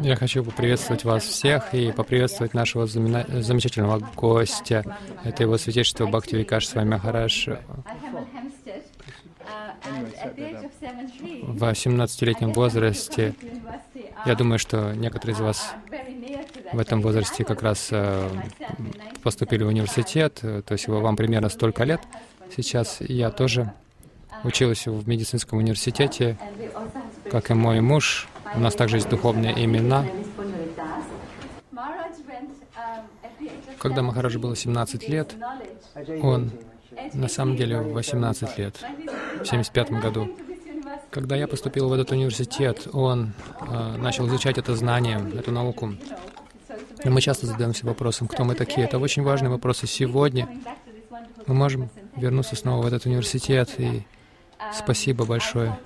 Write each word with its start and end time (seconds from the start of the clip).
Я 0.00 0.16
хочу 0.16 0.44
поприветствовать 0.44 1.04
вас 1.04 1.24
всех 1.24 1.74
и 1.74 1.92
поприветствовать 1.92 2.54
нашего 2.54 2.86
замечательного 2.86 3.98
гостя. 4.16 4.84
Это 5.24 5.42
его 5.42 5.58
святейшество 5.58 6.06
Бхакти 6.06 6.36
Викаш 6.36 6.66
с 6.66 6.74
вами 6.74 6.90
Махараш. 6.90 7.48
В 11.42 11.62
17-летнем 11.62 12.52
возрасте, 12.52 13.34
я 14.26 14.34
думаю, 14.34 14.58
что 14.58 14.92
некоторые 14.94 15.34
из 15.34 15.40
вас 15.40 15.74
в 16.72 16.78
этом 16.78 17.00
возрасте 17.00 17.44
как 17.44 17.62
раз 17.62 17.88
э, 17.90 18.28
поступили 19.22 19.62
в 19.62 19.68
университет, 19.68 20.34
то 20.40 20.72
есть 20.72 20.88
вам 20.88 21.16
примерно 21.16 21.48
столько 21.48 21.84
лет. 21.84 22.00
Сейчас 22.54 22.98
я 23.00 23.30
тоже 23.30 23.72
училась 24.44 24.86
в 24.86 25.08
медицинском 25.08 25.58
университете, 25.58 26.36
как 27.30 27.50
и 27.50 27.54
мой 27.54 27.80
муж. 27.80 28.28
У 28.54 28.60
нас 28.60 28.74
также 28.74 28.96
есть 28.96 29.08
духовные 29.08 29.64
имена. 29.64 30.04
Когда 33.78 34.02
Махараджа 34.02 34.38
было 34.38 34.56
17 34.56 35.08
лет, 35.08 35.34
он 36.22 36.50
на 37.14 37.28
самом 37.28 37.56
деле 37.56 37.80
18 37.80 38.58
лет, 38.58 38.76
в 39.40 39.46
75 39.46 39.90
году. 39.92 40.28
Когда 41.10 41.36
я 41.36 41.48
поступил 41.48 41.88
в 41.88 41.92
этот 41.92 42.12
университет, 42.12 42.86
он 42.92 43.32
э, 43.60 43.96
начал 43.96 44.26
изучать 44.28 44.58
это 44.58 44.76
знание, 44.76 45.18
эту 45.38 45.52
науку. 45.52 45.94
И 47.02 47.08
мы 47.08 47.20
часто 47.20 47.46
задаемся 47.46 47.86
вопросом, 47.86 48.28
кто 48.28 48.44
мы 48.44 48.54
такие. 48.54 48.86
Это 48.86 48.98
очень 48.98 49.22
важный 49.22 49.48
вопрос. 49.48 49.82
И 49.84 49.86
сегодня 49.86 50.48
мы 51.46 51.54
можем 51.54 51.88
вернуться 52.16 52.56
снова 52.56 52.82
в 52.82 52.86
этот 52.86 53.06
университет. 53.06 53.70
И 53.78 54.02
спасибо 54.74 55.24
большое. 55.24 55.78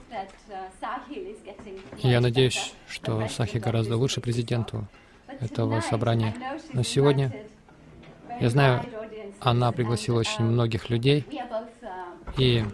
Я 2.03 2.21
надеюсь, 2.21 2.75
что 2.89 3.29
Сахи 3.29 3.59
гораздо 3.59 3.97
лучше 3.97 4.21
президенту 4.21 4.87
этого 5.41 5.81
собрания. 5.81 6.35
Но 6.73 6.83
сегодня, 6.83 7.33
я 8.41 8.51
знаю, 8.51 8.85
она 9.41 9.73
пригласила 9.73 10.19
очень 10.19 10.45
многих 10.45 10.91
людей, 10.91 11.27
и 12.37 12.65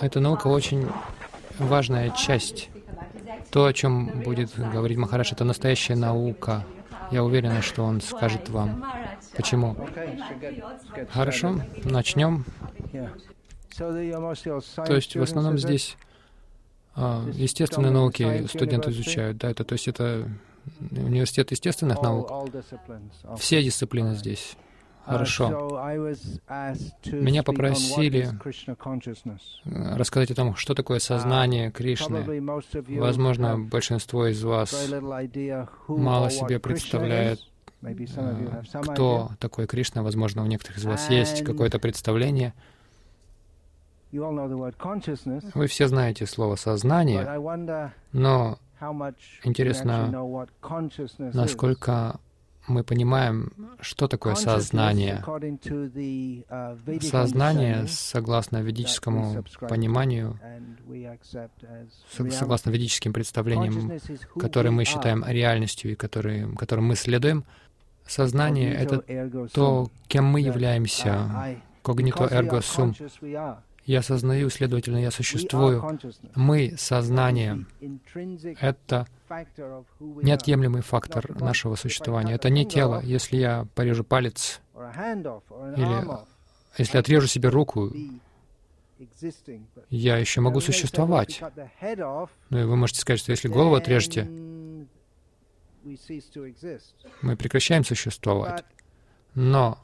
эта 0.00 0.20
наука 0.20 0.48
очень 0.48 0.88
важная 1.58 2.10
часть. 2.10 2.68
То, 3.50 3.66
о 3.66 3.72
чем 3.72 4.22
будет 4.22 4.56
говорить 4.56 4.98
Махараш, 4.98 5.32
это 5.32 5.44
настоящая 5.44 5.96
наука. 5.96 6.64
Я 7.10 7.24
уверена, 7.24 7.62
что 7.62 7.84
он 7.84 8.00
скажет 8.00 8.48
вам. 8.48 8.84
Почему? 9.36 9.76
Хорошо, 11.10 11.60
начнем. 11.84 12.44
То 13.76 14.94
есть 14.94 15.16
в 15.16 15.22
основном 15.22 15.58
здесь 15.58 15.96
а, 16.94 17.24
естественные 17.32 17.92
науки 17.92 18.46
студенты 18.46 18.90
изучают, 18.90 19.38
да, 19.38 19.50
это, 19.50 19.64
то 19.64 19.74
есть 19.74 19.88
это 19.88 20.28
университет 20.90 21.50
естественных 21.50 22.02
наук. 22.02 22.30
Все 23.38 23.62
дисциплины 23.62 24.14
здесь. 24.14 24.56
Хорошо. 25.04 25.48
Меня 27.06 27.42
попросили 27.42 28.28
рассказать 29.64 30.30
о 30.30 30.34
том, 30.34 30.56
что 30.56 30.74
такое 30.74 30.98
сознание 30.98 31.70
Кришны. 31.70 32.42
Возможно, 32.98 33.58
большинство 33.58 34.26
из 34.26 34.42
вас 34.42 34.90
мало 35.88 36.30
себе 36.30 36.58
представляет, 36.58 37.40
э, 37.82 37.94
кто 38.82 39.30
такой 39.38 39.66
Кришна. 39.66 40.02
Возможно, 40.02 40.42
у 40.44 40.46
некоторых 40.46 40.78
из 40.78 40.84
вас 40.84 41.10
есть 41.10 41.44
какое-то 41.44 41.78
представление. 41.78 42.54
Вы 44.12 45.66
все 45.66 45.88
знаете 45.88 46.26
слово 46.26 46.56
«сознание», 46.56 47.24
но 48.12 48.58
интересно, 49.44 50.10
насколько 51.18 52.18
мы 52.66 52.84
понимаем, 52.84 53.52
что 53.80 54.08
такое 54.08 54.34
сознание. 54.34 55.22
Сознание, 57.00 57.86
согласно 57.88 58.62
ведическому 58.62 59.44
пониманию, 59.68 60.38
согласно 62.10 62.70
ведическим 62.70 63.12
представлениям, 63.12 63.98
которые 64.38 64.72
мы 64.72 64.84
считаем 64.84 65.24
реальностью 65.26 65.92
и 65.92 65.94
которые, 65.94 66.54
которым 66.56 66.86
мы 66.86 66.96
следуем, 66.96 67.44
сознание— 68.06 68.74
это 68.74 69.48
то, 69.52 69.90
кем 70.08 70.24
мы 70.24 70.40
являемся. 70.40 71.58
Когнито 71.82 72.28
эрго 72.30 72.60
сум. 72.60 72.94
Я 73.84 74.02
сознаю, 74.02 74.50
следовательно, 74.50 74.98
я 74.98 75.10
существую. 75.10 75.98
Мы— 76.34 76.74
сознание. 76.78 77.66
Это 78.60 79.06
неотъемлемый 80.22 80.82
фактор 80.82 81.40
нашего 81.40 81.76
существования. 81.76 82.34
Это 82.34 82.50
не 82.50 82.66
тело. 82.66 83.00
Если 83.02 83.36
я 83.36 83.66
порежу 83.74 84.04
палец 84.04 84.60
или 85.76 86.06
если 86.78 86.98
отрежу 86.98 87.26
себе 87.26 87.48
руку, 87.48 87.92
я 89.88 90.18
еще 90.18 90.40
могу 90.40 90.60
существовать. 90.60 91.42
Ну 92.50 92.58
и 92.58 92.64
вы 92.64 92.76
можете 92.76 93.00
сказать, 93.00 93.20
что 93.20 93.32
если 93.32 93.48
голову 93.48 93.74
отрежете, 93.74 94.24
мы 97.22 97.36
прекращаем 97.36 97.84
существовать. 97.84 98.64
Но 99.34 99.78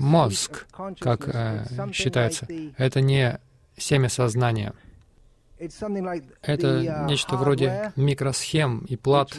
мозг, 0.00 0.66
как 1.00 1.28
э, 1.28 1.64
считается, 1.92 2.46
это 2.76 3.00
не 3.00 3.40
семя 3.76 4.08
сознания. 4.08 4.72
Это 5.58 5.86
uh, 5.86 7.06
нечто 7.06 7.36
вроде 7.36 7.92
микросхем 7.96 8.78
и 8.88 8.96
плат, 8.96 9.30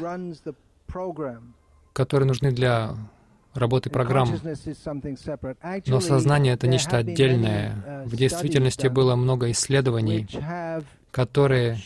которые 1.93 2.27
нужны 2.27 2.51
для 2.51 2.95
работы 3.53 3.89
программ. 3.89 4.29
Но 5.87 5.99
сознание— 5.99 6.53
это 6.53 6.67
нечто 6.67 6.97
отдельное. 6.97 7.75
Uh, 7.85 8.05
В 8.05 8.15
действительности 8.15 8.87
было 8.87 9.15
много 9.15 9.51
исследований, 9.51 10.27
которые 11.11 11.77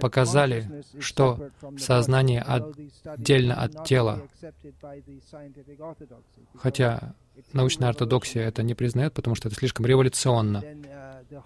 показали, 0.00 0.84
что 1.00 1.50
сознание 1.76 2.42
отдельно 2.42 3.62
от 3.62 3.84
тела. 3.84 4.22
Хотя 6.56 7.14
научная 7.52 7.90
ортодоксия 7.90 8.46
это 8.46 8.62
не 8.62 8.74
признает, 8.74 9.12
потому 9.12 9.36
что 9.36 9.48
это 9.48 9.56
слишком 9.56 9.86
революционно. 9.86 10.64
Э, 11.30 11.36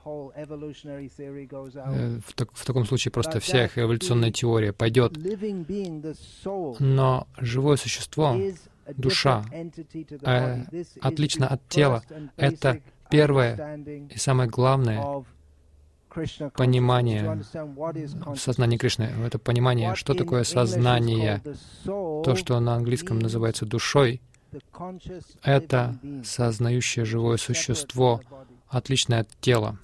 в, 2.25 2.32
так, 2.34 2.52
в 2.52 2.64
таком 2.64 2.86
случае 2.86 3.10
просто 3.10 3.41
вся 3.41 3.64
их 3.64 3.78
эволюционная 3.78 4.31
теория 4.31 4.72
пойдет. 4.72 5.14
Но 6.78 7.26
живое 7.38 7.76
существо, 7.76 8.38
душа, 8.97 9.44
э, 9.53 10.64
отлично 11.00 11.48
от 11.48 11.69
тела, 11.69 12.03
это 12.36 12.80
первое 13.10 13.76
и 14.08 14.19
самое 14.19 14.48
главное 14.48 15.25
понимание 16.54 17.42
сознания 18.36 18.78
Кришны. 18.78 19.10
Это 19.25 19.38
понимание, 19.38 19.94
что 19.94 20.14
такое 20.14 20.44
сознание, 20.44 21.42
то, 21.84 22.34
что 22.36 22.58
на 22.60 22.75
английском 22.75 23.19
называется 23.19 23.66
душой, 23.66 24.20
это 25.42 25.98
сознающее 26.25 27.04
живое 27.04 27.38
существо, 27.38 28.20
отличное 28.69 29.20
от 29.20 29.28
тела. 29.41 29.78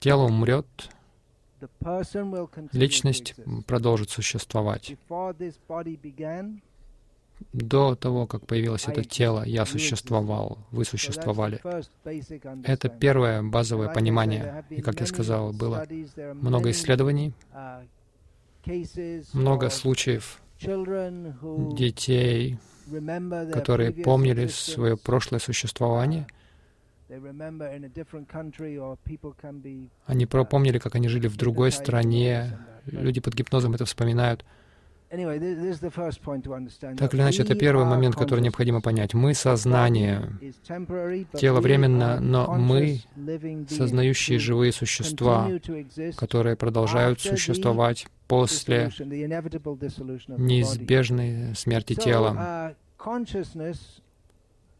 Тело 0.00 0.22
умрет, 0.24 0.66
личность 2.72 3.34
продолжит 3.66 4.10
существовать. 4.10 4.96
До 7.52 7.94
того, 7.94 8.26
как 8.26 8.46
появилось 8.46 8.88
это 8.88 9.04
тело, 9.04 9.44
я 9.44 9.64
существовал, 9.64 10.58
вы 10.70 10.84
существовали. 10.84 11.60
Это 12.64 12.88
первое 12.88 13.42
базовое 13.42 13.88
понимание. 13.88 14.64
И, 14.70 14.80
как 14.82 15.00
я 15.00 15.06
сказал, 15.06 15.52
было 15.52 15.86
много 16.34 16.70
исследований, 16.70 17.32
много 19.32 19.70
случаев 19.70 20.40
детей, 21.76 22.58
которые 23.52 23.92
помнили 23.92 24.46
свое 24.48 24.96
прошлое 24.96 25.38
существование. 25.40 26.26
Они 30.06 30.26
помнили, 30.26 30.78
как 30.78 30.94
они 30.94 31.08
жили 31.08 31.26
в 31.26 31.36
другой 31.36 31.72
стране. 31.72 32.58
Люди 32.86 33.20
под 33.20 33.34
гипнозом 33.34 33.74
это 33.74 33.84
вспоминают. 33.84 34.44
Так 35.10 35.22
или 37.14 37.20
иначе, 37.22 37.42
это 37.42 37.54
первый 37.54 37.86
момент, 37.86 38.14
который 38.14 38.40
необходимо 38.40 38.82
понять. 38.82 39.14
Мы— 39.14 39.32
сознание. 39.34 40.28
Тело 41.32 41.60
временно, 41.60 42.20
но 42.20 42.54
мы— 42.56 43.00
сознающие 43.70 44.38
живые 44.38 44.72
существа, 44.72 45.48
которые 46.16 46.56
продолжают 46.56 47.22
существовать 47.22 48.06
после 48.26 48.90
неизбежной 50.36 51.54
смерти 51.56 51.94
тела. 51.94 52.74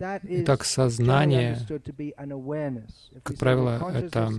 Итак, 0.01 0.65
сознание, 0.65 1.59
как 3.23 3.37
правило, 3.37 3.93
это 3.93 4.31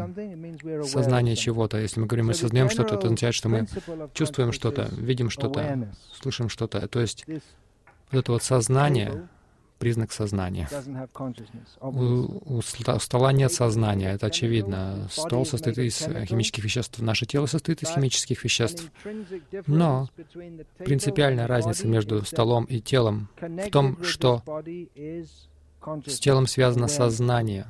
сознание 0.86 1.36
чего-то. 1.36 1.78
Если 1.78 2.00
мы 2.00 2.08
говорим, 2.08 2.28
мы 2.28 2.34
сознаем 2.34 2.70
что-то, 2.70 2.96
это 2.96 3.08
означает, 3.08 3.36
что 3.36 3.50
мы 3.50 3.68
чувствуем 4.14 4.54
что-то, 4.54 4.90
видим 4.98 5.30
что-то, 5.30 5.90
слышим 6.14 6.50
что-то. 6.50 6.88
То 6.88 7.00
есть 7.02 7.26
вот 8.12 8.20
это 8.20 8.32
вот 8.32 8.44
сознание, 8.44 9.28
признак 9.80 10.12
сознания. 10.12 10.70
У, 11.82 12.58
у 12.58 12.62
стола 12.62 13.32
нет 13.32 13.52
сознания, 13.52 14.12
это 14.14 14.28
очевидно. 14.28 15.08
Стол 15.10 15.46
состоит 15.46 15.78
из 15.80 15.98
химических 15.98 16.64
веществ, 16.64 17.00
наше 17.00 17.26
тело 17.26 17.48
состоит 17.48 17.82
из 17.82 17.90
химических 17.90 18.44
веществ. 18.44 18.92
Но 19.66 20.10
принципиальная 20.78 21.48
разница 21.48 21.88
между 21.88 22.24
столом 22.26 22.66
и 22.66 22.80
телом 22.80 23.30
в 23.40 23.70
том, 23.72 24.04
что 24.04 24.44
с 26.06 26.20
телом 26.20 26.46
связано 26.46 26.88
сознание. 26.88 27.66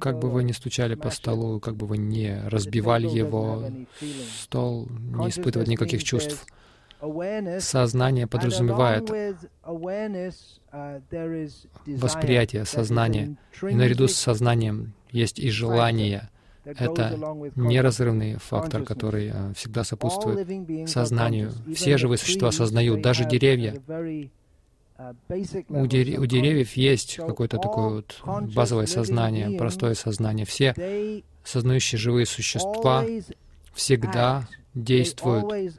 Как 0.00 0.18
бы 0.18 0.30
вы 0.30 0.44
ни 0.44 0.52
стучали 0.52 0.94
по 0.94 1.10
столу, 1.10 1.58
как 1.58 1.76
бы 1.76 1.86
вы 1.86 1.96
ни 1.96 2.28
разбивали 2.46 3.08
его, 3.08 3.70
стол 4.42 4.86
не 4.90 5.30
испытывает 5.30 5.68
никаких 5.68 6.04
чувств. 6.04 6.46
Сознание 7.60 8.26
подразумевает 8.26 9.10
восприятие 11.86 12.64
сознания. 12.64 13.36
И 13.62 13.74
наряду 13.74 14.08
с 14.08 14.14
сознанием 14.14 14.94
есть 15.10 15.38
и 15.38 15.50
желание. 15.50 16.30
Это 16.64 17.18
неразрывный 17.56 18.36
фактор, 18.36 18.84
который 18.84 19.30
э, 19.34 19.52
всегда 19.54 19.84
сопутствует 19.84 20.88
сознанию. 20.88 21.52
Все 21.74 21.98
живые 21.98 22.16
существа 22.16 22.48
осознают, 22.48 23.02
даже 23.02 23.26
деревья. 23.26 23.74
У, 25.68 25.86
дерев 25.86 26.20
у 26.20 26.26
деревьев 26.26 26.72
есть 26.74 27.16
какое-то 27.16 27.58
такое 27.58 27.88
вот 27.96 28.22
базовое 28.54 28.86
сознание, 28.86 29.58
простое 29.58 29.94
сознание. 29.94 30.46
Все 30.46 31.22
сознающие 31.42 31.98
живые 31.98 32.24
существа 32.24 33.04
всегда 33.74 34.48
действуют, 34.74 35.74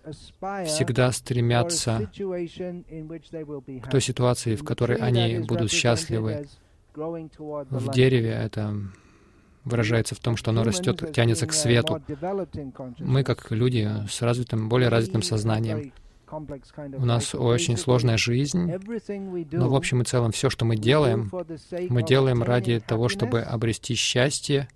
всегда 0.66 1.12
стремятся 1.12 2.10
к 2.14 3.92
той 3.92 4.02
ситуации, 4.02 4.56
в 4.56 4.64
которой 4.64 4.98
они 4.98 5.40
будут 5.40 5.72
счастливы. 5.72 6.48
В 6.96 7.92
дереве 7.92 8.32
это 8.32 8.74
выражается 9.66 10.16
в 10.16 10.20
том, 10.20 10.38
что 10.38 10.52
оно 10.52 10.64
растет, 10.64 11.12
тянется 11.14 11.48
к 11.48 11.54
свету. 11.54 12.02
Мы, 13.00 13.24
как 13.24 13.52
люди 13.52 13.90
с 14.10 14.22
развитым, 14.22 14.70
более 14.70 14.90
развитым 14.90 15.22
сознанием, 15.24 15.92
у 16.32 17.06
нас 17.06 17.36
очень 17.36 17.78
сложная 17.78 18.18
жизнь, 18.18 18.72
но 19.52 19.70
в 19.70 19.76
общем 19.76 20.02
и 20.02 20.06
целом 20.06 20.32
все, 20.32 20.50
что 20.50 20.66
мы 20.66 20.76
делаем, 20.76 21.32
мы 21.90 22.04
делаем 22.04 22.44
ради 22.44 22.80
того, 22.80 23.10
чтобы 23.10 23.42
обрести 23.42 23.96
счастье 23.96 24.68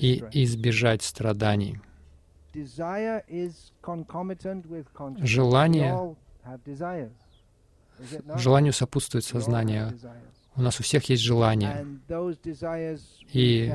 и 0.00 0.24
избежать 0.32 1.02
страданий. 1.02 1.80
Желание, 5.18 6.16
желанию 8.36 8.72
сопутствует 8.72 9.24
сознание. 9.24 9.94
У 10.56 10.62
нас 10.62 10.80
у 10.80 10.82
всех 10.82 11.04
есть 11.04 11.22
желания. 11.22 11.86
И 13.32 13.72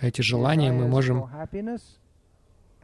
эти 0.00 0.20
желания 0.20 0.72
мы 0.72 0.88
можем 0.88 1.28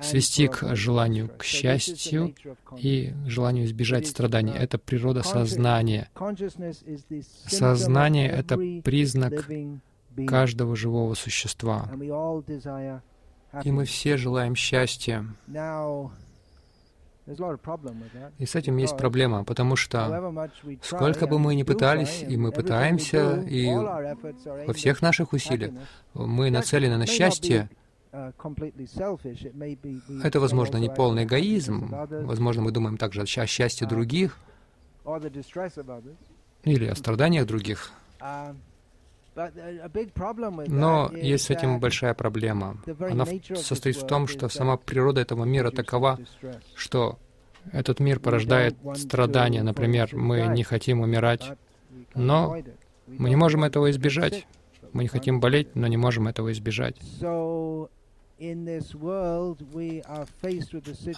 свести 0.00 0.47
к 0.47 0.77
желанию 0.77 1.29
к 1.29 1.43
счастью 1.45 2.35
и 2.77 3.12
желанию 3.27 3.65
избежать 3.65 4.06
страданий. 4.06 4.53
Это 4.53 4.79
природа 4.79 5.23
сознания. 5.23 6.09
Сознание— 7.47 8.29
это 8.31 8.56
признак 8.83 9.49
каждого 10.27 10.77
живого 10.77 11.15
существа. 11.15 11.91
И 13.65 13.73
мы 13.73 13.85
все 13.85 14.17
желаем 14.17 14.55
счастья. 14.55 15.25
И 18.39 18.47
с 18.47 18.55
этим 18.55 18.77
есть 18.79 18.97
проблема, 18.97 19.45
потому 19.45 19.77
что 19.77 20.33
сколько 20.83 21.27
бы 21.27 21.39
мы 21.39 21.55
ни 21.55 21.62
пытались, 21.62 22.23
и 22.23 22.37
мы 22.37 22.53
пытаемся, 22.53 23.43
и 23.43 23.71
во 24.67 24.73
всех 24.73 25.03
наших 25.03 25.33
усилиях 25.33 25.73
мы 26.15 26.50
нацелены 26.50 26.97
на 26.97 27.06
счастье, 27.06 27.69
это, 28.11 30.41
возможно, 30.41 30.79
не 30.79 30.89
полный 30.89 31.25
эгоизм. 31.25 31.95
Возможно, 32.25 32.62
мы 32.62 32.71
думаем 32.71 32.97
также 32.97 33.23
о 33.23 33.27
счастье 33.27 33.87
других 33.87 34.39
или 36.65 36.87
о 36.87 36.95
страданиях 36.95 37.47
других. 37.47 37.93
Но 40.67 41.11
есть 41.14 41.44
с 41.44 41.50
этим 41.50 41.81
большая 41.81 42.14
проблема. 42.14 42.79
Она 43.00 43.26
состоит 43.55 43.96
в 43.96 44.06
том, 44.06 44.26
что 44.26 44.49
сама 44.49 44.76
природа 44.76 45.20
этого 45.20 45.44
мира 45.44 45.70
такова, 45.70 46.19
что 46.75 47.19
этот 47.73 48.00
мир 48.00 48.20
порождает 48.20 48.76
страдания. 48.94 49.62
Например, 49.62 50.08
мы 50.12 50.46
не 50.49 50.62
хотим 50.64 51.00
умирать, 51.00 51.52
но 52.14 52.56
мы 53.06 53.29
не 53.29 53.37
можем 53.37 53.64
этого 53.64 53.90
избежать. 53.90 54.46
Мы 54.93 55.02
не 55.02 55.08
хотим 55.08 55.40
болеть, 55.40 55.75
но 55.75 55.87
не 55.87 55.96
можем 55.96 56.29
этого 56.29 56.50
избежать. 56.52 56.96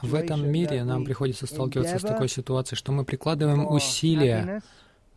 В 0.02 0.14
этом 0.14 0.50
мире 0.50 0.84
нам 0.84 1.04
приходится 1.04 1.46
сталкиваться 1.46 1.98
с 1.98 2.02
такой 2.02 2.28
ситуацией, 2.28 2.76
что 2.78 2.92
мы 2.92 3.04
прикладываем 3.04 3.66
усилия 3.66 4.62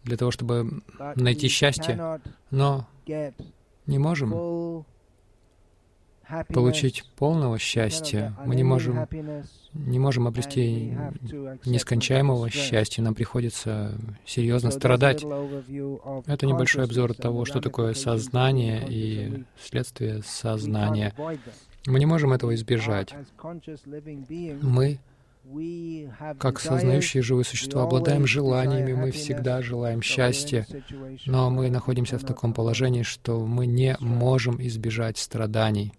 для 0.03 0.17
того, 0.17 0.31
чтобы 0.31 0.81
найти 1.15 1.47
счастье, 1.47 2.19
но 2.51 2.88
не 3.85 4.00
можем 4.00 4.85
получить 6.50 7.03
полного 7.15 7.59
счастья. 7.59 8.35
Мы 8.45 8.55
не 8.55 8.63
можем, 8.63 9.07
не 9.73 10.00
можем 10.00 10.27
обрести 10.27 10.97
нескончаемого 11.65 12.50
счастья. 12.50 13.01
Нам 13.03 13.13
приходится 13.13 13.97
серьезно 14.25 14.71
страдать. 14.71 15.23
Это 15.23 16.45
небольшой 16.45 16.85
обзор 16.85 17.13
того, 17.13 17.45
что 17.45 17.61
такое 17.61 17.94
сознание 17.94 18.85
и 18.88 19.44
следствие 19.61 20.21
сознания. 20.23 21.13
Мы 21.85 22.00
не 22.00 22.05
можем 22.05 22.31
этого 22.31 22.55
избежать. 22.55 23.13
Мы 24.61 25.00
как 26.39 26.59
сознающие 26.59 27.21
живые 27.21 27.43
существа 27.45 27.83
обладаем 27.83 28.25
желаниями, 28.25 28.93
мы 28.93 29.11
всегда 29.11 29.61
желаем 29.61 30.01
счастья, 30.01 30.65
но 31.25 31.49
мы 31.49 31.69
находимся 31.69 32.17
в 32.17 32.23
таком 32.23 32.53
положении, 32.53 33.03
что 33.03 33.45
мы 33.45 33.65
не 33.65 33.97
можем 34.00 34.62
избежать 34.62 35.17
страданий. 35.17 35.93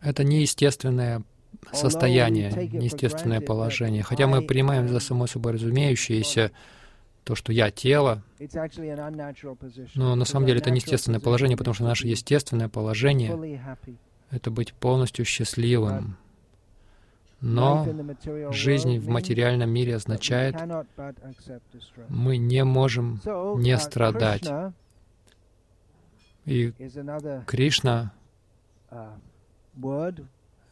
Это 0.00 0.24
неестественное 0.24 1.22
состояние, 1.72 2.52
неестественное 2.72 3.40
положение. 3.40 4.02
Хотя 4.02 4.26
мы 4.26 4.42
принимаем 4.42 4.88
за 4.88 5.00
само 5.00 5.26
собой 5.26 5.52
разумеющееся 5.52 6.52
то, 7.24 7.34
что 7.34 7.52
я 7.52 7.72
тело, 7.72 8.22
но 9.96 10.14
на 10.14 10.24
самом 10.24 10.46
деле 10.46 10.60
это 10.60 10.70
неестественное 10.70 11.18
положение, 11.18 11.56
потому 11.56 11.74
что 11.74 11.82
наше 11.82 12.06
естественное 12.06 12.68
положение 12.68 13.68
это 14.30 14.50
быть 14.50 14.72
полностью 14.72 15.24
счастливым. 15.24 16.16
Но 17.40 17.86
жизнь 18.50 18.98
в 18.98 19.08
материальном 19.08 19.70
мире 19.70 19.96
означает, 19.96 20.56
мы 22.08 22.38
не 22.38 22.64
можем 22.64 23.20
не 23.56 23.78
страдать. 23.78 24.50
И 26.46 26.72
Кришна— 27.46 28.12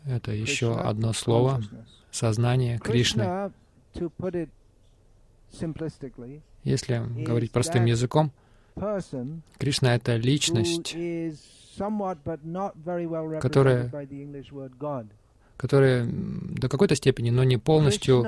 это 0.06 0.32
еще 0.32 0.78
одно 0.78 1.12
слово, 1.12 1.62
сознание 2.10 2.78
Кришны. 2.78 3.52
Если 6.64 7.24
говорить 7.24 7.52
простым 7.52 7.84
языком, 7.84 8.32
Кришна— 9.58 9.94
это 9.96 10.16
личность, 10.16 10.96
которая, 13.40 13.90
которая 15.56 16.06
до 16.06 16.68
какой-то 16.68 16.94
степени, 16.94 17.30
но 17.30 17.44
не 17.44 17.56
полностью 17.56 18.24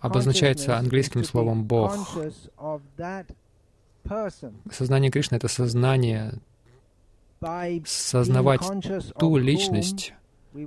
обозначается 0.00 0.76
английским 0.78 1.24
словом 1.24 1.64
«Бог». 1.64 1.96
Сознание 4.70 5.10
Кришны— 5.10 5.34
это 5.36 5.48
сознание, 5.48 6.34
сознавать 7.84 8.62
ту 9.18 9.36
личность, 9.36 10.14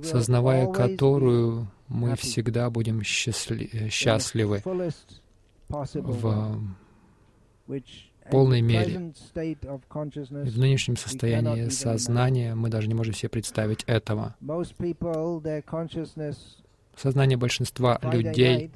сознавая 0.02 0.66
которую 0.66 1.68
мы 1.88 2.16
всегда 2.16 2.70
будем 2.70 3.02
счастли 3.02 3.88
счастливы 3.88 4.62
в 5.68 6.60
полной 8.30 8.60
мере. 8.60 9.12
И 9.34 9.56
в 10.50 10.58
нынешнем 10.58 10.96
состоянии 10.96 11.68
сознания 11.68 12.54
мы 12.54 12.68
даже 12.68 12.88
не 12.88 12.94
можем 12.94 13.14
себе 13.14 13.28
представить 13.28 13.84
этого. 13.84 14.36
Сознание 16.96 17.38
большинства 17.38 17.98
людей 18.02 18.70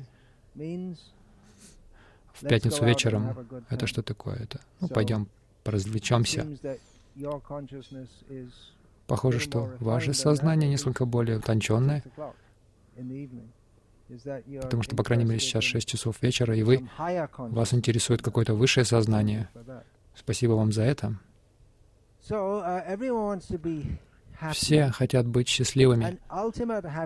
в 0.55 2.49
пятницу 2.49 2.85
вечером— 2.85 3.37
это 3.71 3.87
что 3.87 4.03
такое? 4.03 4.37
Это, 4.37 4.61
ну, 4.81 4.89
пойдем 4.89 5.29
поразвлечемся. 5.63 6.47
Похоже, 9.07 9.39
что 9.39 9.71
ваше 9.81 10.15
сознание 10.15 10.69
несколько 10.69 11.05
более 11.05 11.39
утонченное, 11.39 12.03
потому 14.61 14.83
что, 14.83 14.97
по 14.97 15.03
крайней 15.03 15.25
мере, 15.25 15.41
сейчас 15.41 15.65
6 15.65 15.89
часов 15.89 16.23
вечера, 16.23 16.57
и 16.57 16.63
вы, 16.63 16.89
вас 17.37 17.75
интересует 17.75 18.23
какое-то 18.23 18.55
высшее 18.55 18.85
сознание. 18.85 19.49
Спасибо 20.15 20.53
вам 20.53 20.73
за 20.73 20.83
это. 20.83 21.17
Все 24.53 24.91
хотят 24.91 25.27
быть 25.27 25.49
счастливыми. 25.49 26.19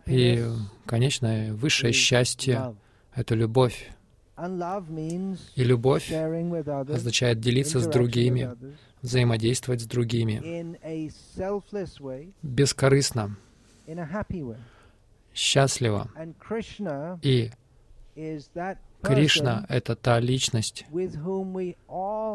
И, 0.07 0.45
конечно, 0.87 1.49
высшее 1.55 1.93
счастье— 1.93 2.75
это 3.15 3.35
любовь. 3.35 3.91
И 4.37 5.65
любовь 5.65 6.13
означает 6.13 7.41
делиться 7.41 7.81
с 7.81 7.87
другими, 7.87 8.51
взаимодействовать 9.03 9.83
с 9.83 9.87
другими 9.87 10.77
бескорыстно, 12.43 13.37
счастливо. 15.39 16.11
И 17.23 17.51
Кришна— 19.03 19.67
это 19.69 19.95
та 19.95 20.19
личность, 20.19 20.85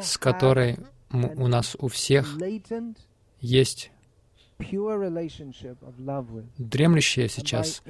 с 0.01 0.17
которой 0.17 0.79
у 1.11 1.47
нас 1.47 1.75
у 1.77 1.87
всех 1.89 2.37
есть 3.41 3.91
дремлющие 6.57 7.27
сейчас 7.27 7.83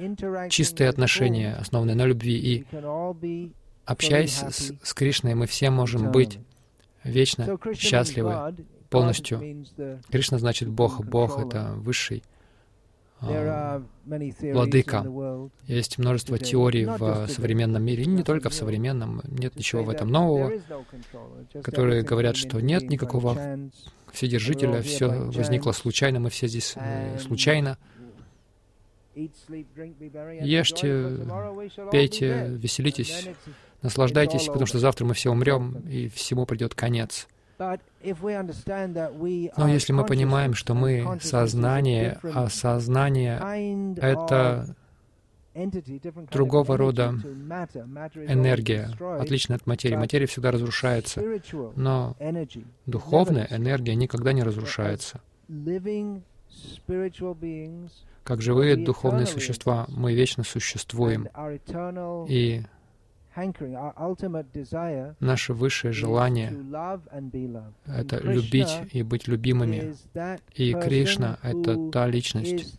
чистые 0.50 0.88
отношения, 0.88 1.54
основанные 1.54 1.94
на 1.94 2.06
любви. 2.06 2.36
И 2.36 3.52
общаясь 3.84 4.38
с, 4.38 4.72
с 4.82 4.94
Кришной, 4.94 5.34
мы 5.34 5.46
все 5.46 5.70
можем 5.70 6.10
быть 6.10 6.40
вечно 7.04 7.56
счастливы 7.74 8.56
полностью. 8.90 9.64
Кришна 10.10 10.38
значит 10.38 10.68
Бог. 10.68 11.04
Бог— 11.04 11.38
это 11.46 11.74
высший 11.76 12.24
владыка. 14.52 15.06
Есть 15.66 15.98
множество 15.98 16.38
теорий 16.38 16.84
в 16.86 17.26
современном 17.28 17.82
мире, 17.82 18.06
не 18.06 18.22
только 18.22 18.50
в 18.50 18.54
современном, 18.54 19.20
нет 19.24 19.56
ничего 19.56 19.82
в 19.82 19.90
этом 19.90 20.08
нового, 20.08 20.52
которые 21.62 22.02
говорят, 22.02 22.36
что 22.36 22.60
нет 22.60 22.88
никакого 22.88 23.58
вседержителя, 24.12 24.80
все 24.82 25.08
возникло 25.08 25.72
случайно, 25.72 26.20
мы 26.20 26.30
все 26.30 26.46
здесь 26.46 26.74
э, 26.76 27.18
случайно. 27.18 27.78
Ешьте, 30.40 31.18
пейте, 31.90 32.46
веселитесь, 32.48 33.28
наслаждайтесь, 33.82 34.46
потому 34.46 34.66
что 34.66 34.78
завтра 34.78 35.04
мы 35.04 35.14
все 35.14 35.30
умрем, 35.30 35.78
и 35.88 36.08
всему 36.08 36.46
придет 36.46 36.74
конец. 36.74 37.28
Но 39.56 39.68
если 39.68 39.92
мы 39.92 40.04
понимаем, 40.04 40.54
что 40.54 40.74
мы 40.74 41.18
сознание, 41.20 42.18
а 42.22 42.48
сознание— 42.48 43.96
это 44.00 44.74
другого 46.32 46.76
рода 46.76 47.14
энергия, 48.26 48.90
отличная 49.18 49.56
от 49.56 49.66
материи. 49.66 49.96
Материя 49.96 50.26
всегда 50.26 50.50
разрушается, 50.50 51.22
но 51.76 52.16
духовная 52.86 53.46
энергия 53.50 53.94
никогда 53.94 54.32
не 54.32 54.42
разрушается. 54.42 55.20
Как 58.24 58.40
живые 58.40 58.76
духовные 58.76 59.26
существа, 59.26 59.86
мы 59.88 60.14
вечно 60.14 60.44
существуем, 60.44 61.28
и 62.28 62.62
Наше 65.20 65.54
высшее 65.54 65.92
желание— 65.92 66.52
это 67.86 68.18
любить 68.18 68.80
и 68.92 69.02
быть 69.02 69.26
любимыми. 69.26 69.94
И 70.54 70.72
Кришна— 70.74 71.38
это 71.42 71.90
та 71.90 72.06
личность, 72.06 72.78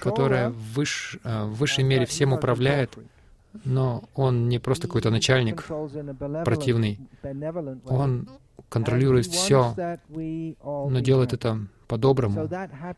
которая 0.00 0.50
в, 0.50 0.74
выш, 0.74 1.18
э, 1.24 1.44
в 1.44 1.54
высшей 1.54 1.84
мере 1.84 2.06
всем 2.06 2.32
управляет, 2.32 2.96
но 3.64 4.04
Он 4.14 4.48
не 4.48 4.58
просто 4.58 4.88
какой-то 4.88 5.10
начальник 5.10 5.64
противный. 6.44 7.00
Он 7.86 8.28
контролирует 8.68 9.26
все, 9.26 9.74
но 10.08 11.00
делает 11.00 11.32
это 11.32 11.58
по-доброму. 11.86 12.48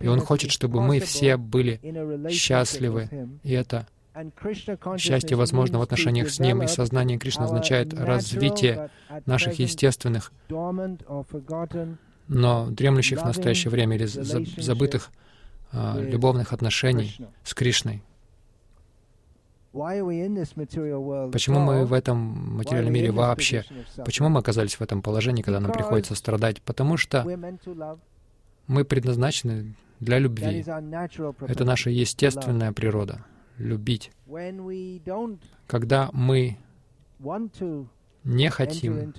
И 0.00 0.06
Он 0.06 0.20
хочет, 0.20 0.50
чтобы 0.52 0.80
мы 0.80 1.00
все 1.00 1.36
были 1.36 1.80
счастливы. 2.30 3.08
И 3.42 3.52
это 3.52 3.86
Счастье 4.98 5.36
возможно 5.36 5.78
в 5.78 5.82
отношениях 5.82 6.30
с 6.30 6.38
Ним, 6.38 6.62
и 6.62 6.66
сознание 6.66 7.18
Кришны 7.18 7.44
означает 7.44 7.92
развитие 7.92 8.90
наших 9.26 9.58
естественных, 9.58 10.32
но 12.28 12.70
дремлющих 12.70 13.20
в 13.20 13.24
настоящее 13.24 13.70
время 13.70 13.96
или 13.96 14.06
забытых 14.06 15.10
а, 15.72 15.98
любовных 16.00 16.52
отношений 16.52 17.16
с 17.44 17.54
Кришной. 17.54 18.02
Почему 19.72 21.60
мы 21.60 21.84
в 21.84 21.92
этом 21.92 22.16
материальном 22.56 22.94
мире 22.94 23.10
вообще? 23.10 23.64
Почему 24.04 24.30
мы 24.30 24.40
оказались 24.40 24.76
в 24.76 24.80
этом 24.80 25.02
положении, 25.02 25.42
когда 25.42 25.60
нам 25.60 25.72
приходится 25.72 26.14
страдать? 26.14 26.62
Потому 26.62 26.96
что 26.96 27.26
мы 28.66 28.84
предназначены 28.84 29.74
для 30.00 30.18
любви. 30.18 30.64
Это 31.46 31.64
наша 31.64 31.90
естественная 31.90 32.72
природа 32.72 33.22
любить. 33.58 34.12
Когда 35.66 36.10
мы 36.12 36.58
не 38.24 38.50
хотим 38.50 39.14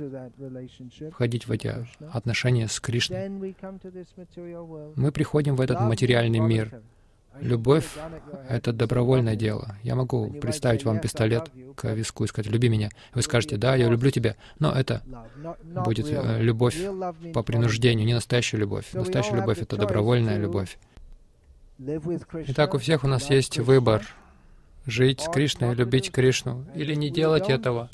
входить 1.11 1.47
в 1.47 1.51
эти 1.51 1.73
отношения 2.11 2.67
с 2.67 2.79
Кришной, 2.79 3.29
мы 4.95 5.11
приходим 5.11 5.55
в 5.55 5.61
этот 5.61 5.79
материальный 5.81 6.39
мир. 6.39 6.81
Любовь— 7.39 7.95
это 8.49 8.73
добровольное 8.73 9.35
дело. 9.35 9.77
Я 9.83 9.95
могу 9.95 10.31
представить 10.31 10.83
вам 10.83 10.99
пистолет 10.99 11.51
к 11.75 11.93
виску 11.93 12.23
и 12.23 12.27
сказать 12.27 12.51
«люби 12.51 12.67
меня». 12.67 12.89
Вы 13.13 13.21
скажете 13.21 13.57
«да, 13.57 13.75
я 13.75 13.87
люблю 13.89 14.09
тебя», 14.09 14.35
но 14.57 14.71
это 14.71 15.03
будет 15.85 16.07
э, 16.09 16.41
любовь 16.41 16.75
по 17.33 17.43
принуждению, 17.43 18.07
не 18.07 18.15
настоящая 18.15 18.57
любовь. 18.57 18.91
Настоящая 18.93 19.35
любовь— 19.35 19.59
это 19.61 19.77
добровольная 19.77 20.37
любовь. 20.37 20.79
Итак, 21.77 22.73
у 22.73 22.79
всех 22.79 23.03
у 23.03 23.07
нас 23.07 23.29
есть 23.29 23.59
выбор 23.59 24.03
жить 24.87 25.21
с 25.21 25.29
Кришной, 25.29 25.75
любить 25.75 26.11
Кришну, 26.11 26.65
или 26.73 26.95
не 26.95 27.11
делать 27.11 27.49
этого. 27.49 27.89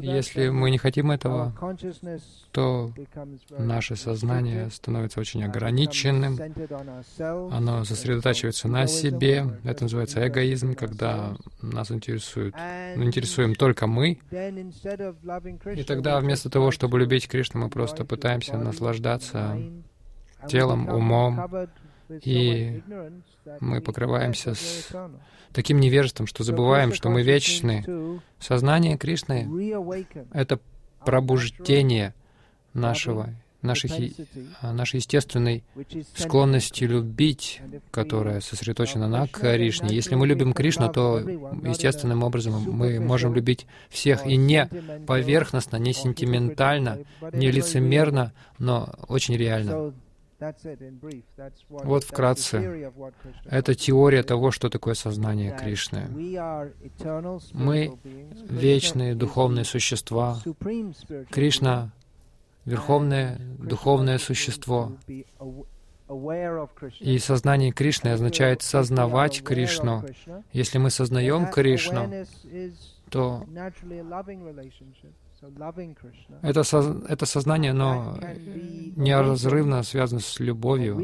Если 0.00 0.48
мы 0.48 0.70
не 0.70 0.78
хотим 0.78 1.10
этого, 1.10 1.54
то 2.50 2.90
наше 3.50 3.94
сознание 3.94 4.70
становится 4.70 5.20
очень 5.20 5.44
ограниченным, 5.44 6.38
оно 7.52 7.84
сосредотачивается 7.84 8.68
на 8.68 8.86
себе. 8.86 9.60
Это 9.64 9.84
называется 9.84 10.26
эгоизм, 10.26 10.74
когда 10.74 11.36
нас 11.62 11.90
интересует, 11.92 12.54
ну, 12.96 13.04
интересуем 13.04 13.54
только 13.54 13.86
мы. 13.86 14.18
И 15.76 15.84
тогда 15.84 16.18
вместо 16.18 16.50
того, 16.50 16.70
чтобы 16.70 16.98
любить 16.98 17.28
Кришну, 17.28 17.60
мы 17.60 17.70
просто 17.70 18.04
пытаемся 18.04 18.56
наслаждаться 18.56 19.56
телом, 20.48 20.88
умом, 20.88 21.68
и 22.22 22.82
мы 23.60 23.80
покрываемся 23.80 24.54
с 24.54 24.90
таким 25.52 25.80
невежеством, 25.80 26.26
что 26.26 26.44
забываем, 26.44 26.92
что 26.92 27.08
мы 27.10 27.22
вечны. 27.22 28.20
Сознание 28.38 28.96
Кришны— 28.96 29.48
это 30.32 30.60
пробуждение 31.04 32.14
нашего, 32.72 33.30
нашей, 33.62 34.14
а, 34.60 34.72
нашей 34.72 34.96
естественной 34.96 35.64
склонности 36.16 36.84
любить, 36.84 37.60
которая 37.90 38.40
сосредоточена 38.40 39.08
на 39.08 39.26
Кришне. 39.26 39.94
Если 39.94 40.14
мы 40.14 40.26
любим 40.26 40.52
Кришну, 40.52 40.92
то 40.92 41.18
естественным 41.18 42.22
образом 42.22 42.62
мы 42.70 43.00
можем 43.00 43.34
любить 43.34 43.66
всех 43.88 44.26
и 44.26 44.36
не 44.36 44.68
поверхностно, 45.06 45.76
не 45.76 45.92
сентиментально, 45.92 46.98
не 47.32 47.50
лицемерно, 47.50 48.32
но 48.58 48.94
очень 49.08 49.36
реально. 49.36 49.94
Вот 51.68 52.04
вкратце. 52.04 52.90
Это 53.44 53.74
теория 53.74 54.22
того, 54.22 54.50
что 54.50 54.68
такое 54.68 54.94
сознание 54.94 55.56
Кришны. 55.56 56.08
Мы— 57.52 57.98
вечные 58.48 59.14
духовные 59.14 59.64
существа. 59.64 60.38
Кришна— 61.30 61.92
верховное 62.64 63.38
духовное 63.58 64.18
существо. 64.18 64.92
И 67.00 67.18
сознание 67.18 67.72
Кришны 67.72 68.08
означает 68.08 68.62
сознавать 68.62 69.42
Кришну. 69.42 70.04
Если 70.52 70.78
мы 70.78 70.90
сознаем 70.90 71.50
Кришну, 71.50 72.26
то 73.10 73.44
это, 76.42 76.62
со, 76.62 77.02
это 77.08 77.26
сознание, 77.26 77.72
оно 77.72 78.18
неразрывно 78.96 79.82
связано 79.82 80.20
с 80.20 80.40
любовью. 80.40 80.98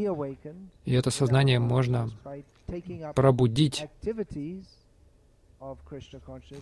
И 0.84 0.92
это 0.92 1.10
сознание 1.10 1.58
можно 1.58 2.10
пробудить 3.14 3.86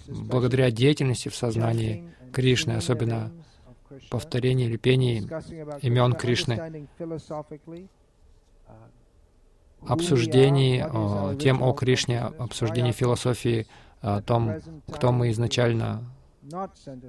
благодаря 0.08 0.70
деятельности 0.70 1.28
в 1.28 1.36
сознании 1.36 2.12
Кришны, 2.32 2.72
особенно 2.72 3.30
повторении 4.10 4.66
или 4.66 4.76
пении 4.76 5.20
имен 5.82 6.12
Кришны, 6.14 6.88
обсуждении 9.86 10.80
о, 10.80 11.34
тем 11.36 11.62
о 11.62 11.72
Кришне, 11.72 12.20
обсуждении 12.20 12.92
философии, 12.92 13.66
о 14.00 14.20
том, 14.20 14.56
кто 14.90 15.12
мы 15.12 15.30
изначально, 15.30 16.04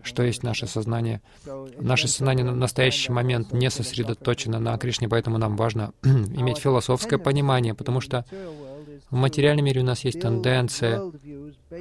что 0.04 0.24
есть 0.24 0.44
наше 0.44 0.68
сознание. 0.68 1.22
Наше 1.80 2.08
сознание 2.08 2.46
в 2.46 2.56
настоящий 2.56 3.12
момент 3.12 3.54
не 3.54 3.70
сосредоточено 3.70 4.60
на 4.60 4.78
Кришне, 4.78 5.08
поэтому 5.08 5.38
нам 5.38 5.56
важно 5.56 5.94
иметь 6.04 6.58
философское 6.58 7.18
понимание, 7.18 7.74
потому 7.74 8.02
что 8.02 8.26
в 9.10 9.16
материальном 9.16 9.66
мире 9.66 9.82
у 9.82 9.86
нас 9.86 10.06
есть 10.06 10.22
тенденция 10.22 11.02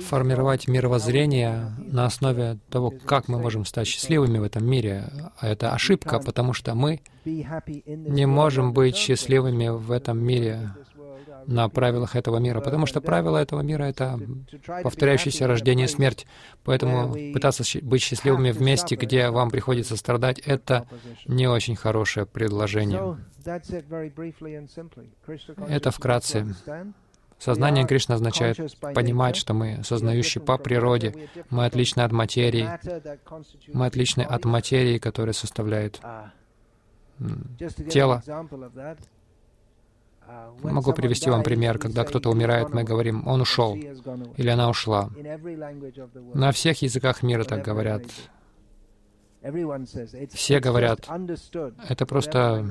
формировать 0.00 0.66
мировоззрение 0.66 1.72
на 1.78 2.06
основе 2.06 2.58
того, 2.70 2.90
как 2.90 3.28
мы 3.28 3.38
можем 3.38 3.64
стать 3.64 3.86
счастливыми 3.86 4.38
в 4.38 4.42
этом 4.42 4.64
мире. 4.64 5.10
А 5.38 5.48
это 5.48 5.72
ошибка, 5.72 6.20
потому 6.20 6.54
что 6.54 6.74
мы 6.74 7.00
не 7.26 8.26
можем 8.26 8.72
быть 8.72 8.96
счастливыми 8.96 9.68
в 9.68 9.90
этом 9.90 10.18
мире 10.18 10.70
на 11.48 11.68
правилах 11.70 12.14
этого 12.14 12.36
мира, 12.36 12.60
потому 12.60 12.84
что 12.84 13.00
правила 13.00 13.38
этого 13.38 13.62
мира— 13.62 13.84
это 13.84 14.20
повторяющееся 14.82 15.46
рождение 15.46 15.86
и 15.86 15.88
смерть. 15.88 16.26
Поэтому 16.62 17.14
пытаться 17.32 17.64
быть 17.82 18.02
счастливыми 18.02 18.50
в 18.50 18.60
месте, 18.60 18.96
где 18.96 19.30
вам 19.30 19.50
приходится 19.50 19.96
страдать, 19.96 20.38
это 20.40 20.86
не 21.26 21.46
очень 21.46 21.74
хорошее 21.74 22.26
предложение. 22.26 23.16
Это 25.68 25.90
вкратце. 25.90 26.54
Сознание 27.38 27.86
Кришны 27.86 28.14
означает 28.14 28.58
понимать, 28.80 29.36
что 29.36 29.54
мы 29.54 29.82
сознающие 29.84 30.42
по 30.42 30.58
природе, 30.58 31.28
мы 31.48 31.64
отличны 31.64 32.02
от 32.02 32.12
материи, 32.12 32.68
мы 33.72 33.86
отличны 33.86 34.22
от 34.22 34.44
материи, 34.44 34.98
которая 34.98 35.32
составляет 35.32 36.00
тело. 37.88 38.22
Могу 40.62 40.92
привести 40.92 41.30
вам 41.30 41.42
пример, 41.42 41.78
когда 41.78 42.04
кто-то 42.04 42.30
умирает, 42.30 42.74
мы 42.74 42.84
говорим, 42.84 43.26
он 43.26 43.40
ушел, 43.40 43.74
или 43.74 44.48
она 44.48 44.68
ушла. 44.68 45.08
На 46.34 46.52
всех 46.52 46.82
языках 46.82 47.22
мира 47.22 47.44
так 47.44 47.64
говорят. 47.64 48.02
Все 50.32 50.58
говорят, 50.58 51.08
это 51.88 52.06
просто, 52.06 52.66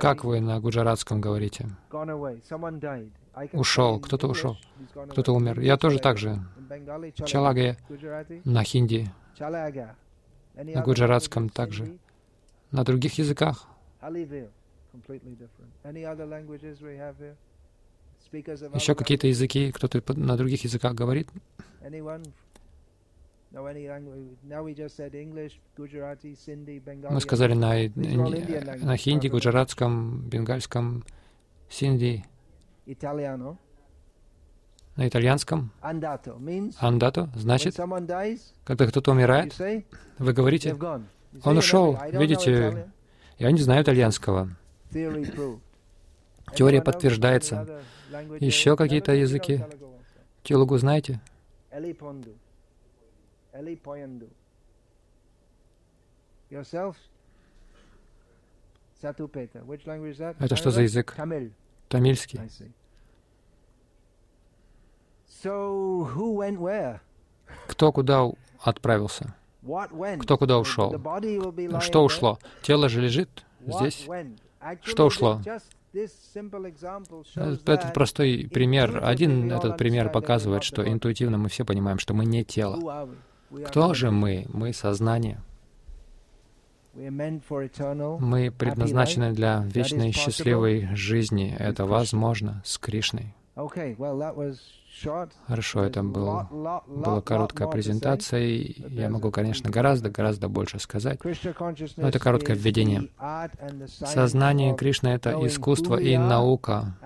как 0.00 0.24
вы 0.24 0.40
на 0.40 0.58
гуджаратском 0.58 1.20
говорите? 1.20 1.66
Ушел, 3.52 4.00
кто-то 4.00 4.26
ушел, 4.26 4.56
кто-то 5.10 5.32
умер. 5.32 5.60
Я 5.60 5.76
тоже 5.76 5.98
так 5.98 6.16
же. 6.16 6.38
Чалага 7.26 7.76
на 8.44 8.64
хинди, 8.64 9.10
на 9.38 10.82
гуджаратском 10.82 11.50
также, 11.50 11.98
на 12.70 12.84
других 12.84 13.18
языках. 13.18 13.68
Еще 18.74 18.94
какие-то 18.94 19.26
языки, 19.26 19.72
кто-то 19.72 20.02
на 20.14 20.36
других 20.36 20.64
языках 20.64 20.94
говорит? 20.94 21.28
Мы 27.10 27.20
сказали 27.20 27.54
на, 27.54 27.74
на 28.84 28.96
хинди, 28.98 29.28
гуджаратском, 29.28 30.20
бенгальском, 30.28 31.04
синди, 31.70 32.24
на 34.96 35.08
итальянском. 35.08 35.70
Андато 36.78 37.30
значит, 37.34 37.76
когда 38.64 38.86
кто-то 38.86 39.12
умирает, 39.12 39.56
вы 40.18 40.32
говорите, 40.34 40.74
он 41.44 41.56
ушел, 41.56 41.98
видите, 42.12 42.86
я 43.38 43.50
не 43.52 43.60
знаю 43.60 43.82
итальянского. 43.82 44.50
Теория 46.54 46.82
подтверждается. 46.82 47.82
Еще 48.40 48.76
какие-то 48.76 49.12
языки. 49.12 49.64
Телугу 50.42 50.78
знаете? 50.78 51.20
Это 60.38 60.56
что 60.56 60.70
за 60.70 60.82
язык? 60.82 61.14
Тамильский. 61.88 62.40
Кто 67.66 67.92
куда 67.92 68.24
отправился? 68.60 69.34
Кто 70.20 70.38
куда 70.38 70.58
ушел? 70.58 70.92
Что 71.80 72.04
ушло? 72.04 72.38
Тело 72.62 72.88
же 72.88 73.00
лежит 73.00 73.44
здесь. 73.66 74.06
Что 74.82 75.06
ушло? 75.06 75.40
Этот 77.34 77.94
простой 77.94 78.48
пример, 78.52 79.04
один 79.04 79.50
этот 79.50 79.76
пример 79.78 80.10
показывает, 80.10 80.62
что 80.62 80.86
интуитивно 80.86 81.38
мы 81.38 81.48
все 81.48 81.64
понимаем, 81.64 81.98
что 81.98 82.14
мы 82.14 82.26
не 82.26 82.44
тело. 82.44 83.08
Кто 83.66 83.94
же 83.94 84.10
мы? 84.10 84.46
Мы 84.52 84.72
сознание. 84.72 85.40
Мы 86.94 88.50
предназначены 88.50 89.32
для 89.32 89.64
вечной 89.72 90.12
счастливой 90.12 90.88
жизни. 90.94 91.54
Это 91.58 91.86
возможно 91.86 92.62
с 92.64 92.76
Кришной. 92.78 93.34
Хорошо, 95.46 95.82
это 95.82 96.02
был, 96.02 96.42
была 96.50 97.20
короткая 97.20 97.68
презентация, 97.68 98.40
и 98.40 98.82
я 98.94 99.08
могу, 99.08 99.30
конечно, 99.30 99.70
гораздо-гораздо 99.70 100.48
больше 100.48 100.78
сказать, 100.78 101.20
но 101.96 102.08
это 102.08 102.18
короткое 102.18 102.56
введение. 102.56 103.08
Сознание 103.86 104.76
Кришны— 104.76 105.08
это 105.08 105.34
искусство 105.46 105.96
и 105.96 106.16
наука, 106.16 106.96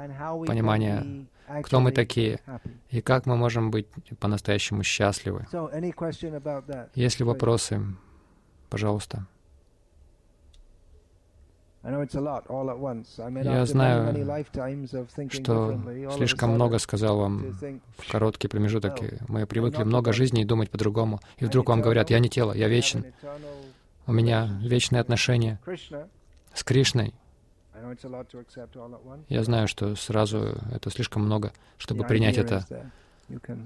понимание, 0.47 1.27
кто 1.63 1.81
мы 1.81 1.93
такие 1.93 2.41
и 2.91 3.01
как 3.01 3.27
мы 3.27 3.37
можем 3.37 3.71
быть 3.71 3.87
по-настоящему 4.19 4.83
счастливы. 4.83 5.47
Есть 6.95 7.19
ли 7.19 7.25
вопросы? 7.25 7.81
Пожалуйста. 8.71 9.27
Я 11.85 13.67
знаю, 13.67 14.15
что 15.31 15.81
слишком 16.17 16.51
много 16.51 16.79
сказал 16.79 17.19
вам 17.19 17.53
в 17.99 18.11
короткий 18.11 18.47
промежуток. 18.47 19.01
Мы 19.29 19.47
привыкли 19.47 19.83
много 19.83 20.13
жизней 20.13 20.45
думать 20.45 20.71
по-другому. 20.71 21.21
И 21.39 21.45
вдруг 21.45 21.69
вам 21.69 21.83
говорят, 21.83 22.11
я 22.11 22.21
не 22.21 22.29
тело, 22.29 22.53
я 22.53 22.69
вечен. 22.69 23.05
У 24.07 24.13
меня 24.13 24.61
вечные 24.63 25.01
отношения 25.01 25.59
с 26.55 26.63
Кришной. 26.63 27.15
Я 29.29 29.43
знаю, 29.43 29.67
что 29.67 29.97
сразу 29.97 30.57
это 30.73 30.91
слишком 30.91 31.23
много, 31.25 31.53
чтобы 31.79 32.05
принять 32.05 32.39
это. 32.39 32.65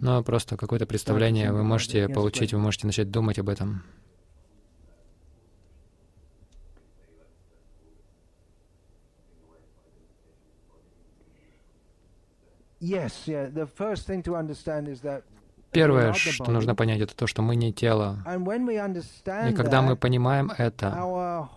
Но 0.00 0.22
просто 0.22 0.57
какое-то 0.57 0.87
представление 0.87 1.52
вы 1.52 1.62
можете 1.64 2.09
получить, 2.09 2.55
вы 2.55 2.61
можете 2.61 2.87
начать 2.87 3.11
думать 3.11 3.38
об 3.38 3.50
этом. 3.50 3.83
Первое, 15.72 16.12
что 16.12 16.51
нужно 16.51 16.75
понять, 16.75 17.01
это 17.01 17.16
то, 17.16 17.27
что 17.27 17.42
мы 17.42 17.57
не 17.57 17.72
тело. 17.72 18.18
И 19.49 19.53
когда 19.55 19.83
мы 19.83 19.96
понимаем 19.96 20.51
это, 20.57 21.49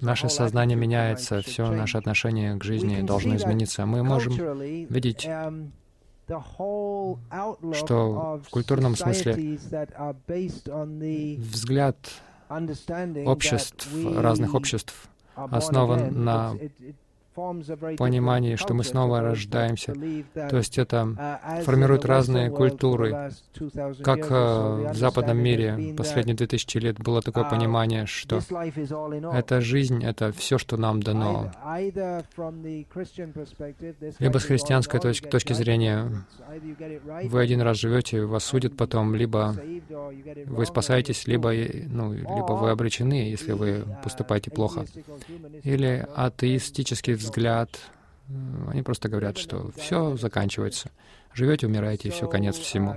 наше 0.00 0.28
сознание 0.28 0.76
меняется, 0.76 1.40
все 1.42 1.70
наше 1.70 1.98
отношение 1.98 2.56
к 2.56 2.64
жизни 2.64 3.02
должно 3.02 3.36
измениться. 3.36 3.86
Мы 3.86 4.02
можем 4.02 4.32
видеть 4.88 5.26
um, 5.26 5.72
что 7.72 8.40
в 8.44 8.50
культурном 8.50 8.94
смысле 8.96 9.58
взгляд 11.38 11.96
обществ, 13.26 13.88
разных 14.16 14.54
обществ 14.54 15.08
основан 15.34 16.24
на 16.24 16.56
понимании, 17.34 18.56
что 18.56 18.74
мы 18.74 18.84
снова 18.84 19.20
рождаемся. 19.20 19.94
То 20.34 20.56
есть 20.56 20.78
это 20.78 21.38
формирует 21.64 22.04
разные 22.04 22.50
культуры. 22.50 23.30
Как 24.02 24.30
э, 24.30 24.92
в 24.92 24.94
западном 24.94 25.38
мире 25.38 25.94
последние 25.96 26.36
2000 26.36 26.78
лет 26.78 26.98
было 26.98 27.22
такое 27.22 27.44
понимание, 27.44 28.06
что 28.06 28.40
эта 29.32 29.60
жизнь— 29.60 30.04
это 30.04 30.32
все, 30.32 30.58
что 30.58 30.76
нам 30.76 31.02
дано. 31.02 31.52
Либо 34.18 34.38
с 34.38 34.44
христианской 34.44 35.00
точки, 35.00 35.28
точки 35.28 35.52
зрения 35.52 36.24
вы 37.24 37.40
один 37.40 37.60
раз 37.60 37.78
живете, 37.78 38.24
вас 38.24 38.44
судят 38.44 38.76
потом, 38.76 39.14
либо 39.14 39.54
вы 40.46 40.66
спасаетесь, 40.66 41.26
либо, 41.26 41.52
ну, 41.52 42.12
либо 42.12 42.52
вы 42.52 42.70
обречены, 42.70 43.30
если 43.30 43.52
вы 43.52 43.84
поступаете 44.02 44.50
плохо. 44.50 44.84
Или 45.62 46.06
атеистический 46.14 47.14
взгляд, 47.20 47.80
они 48.68 48.82
просто 48.82 49.08
говорят, 49.08 49.38
что 49.38 49.70
все 49.76 50.16
заканчивается. 50.16 50.90
живете, 51.34 51.66
умираете, 51.66 52.08
и 52.08 52.10
все, 52.10 52.28
конец 52.28 52.56
всему. 52.56 52.96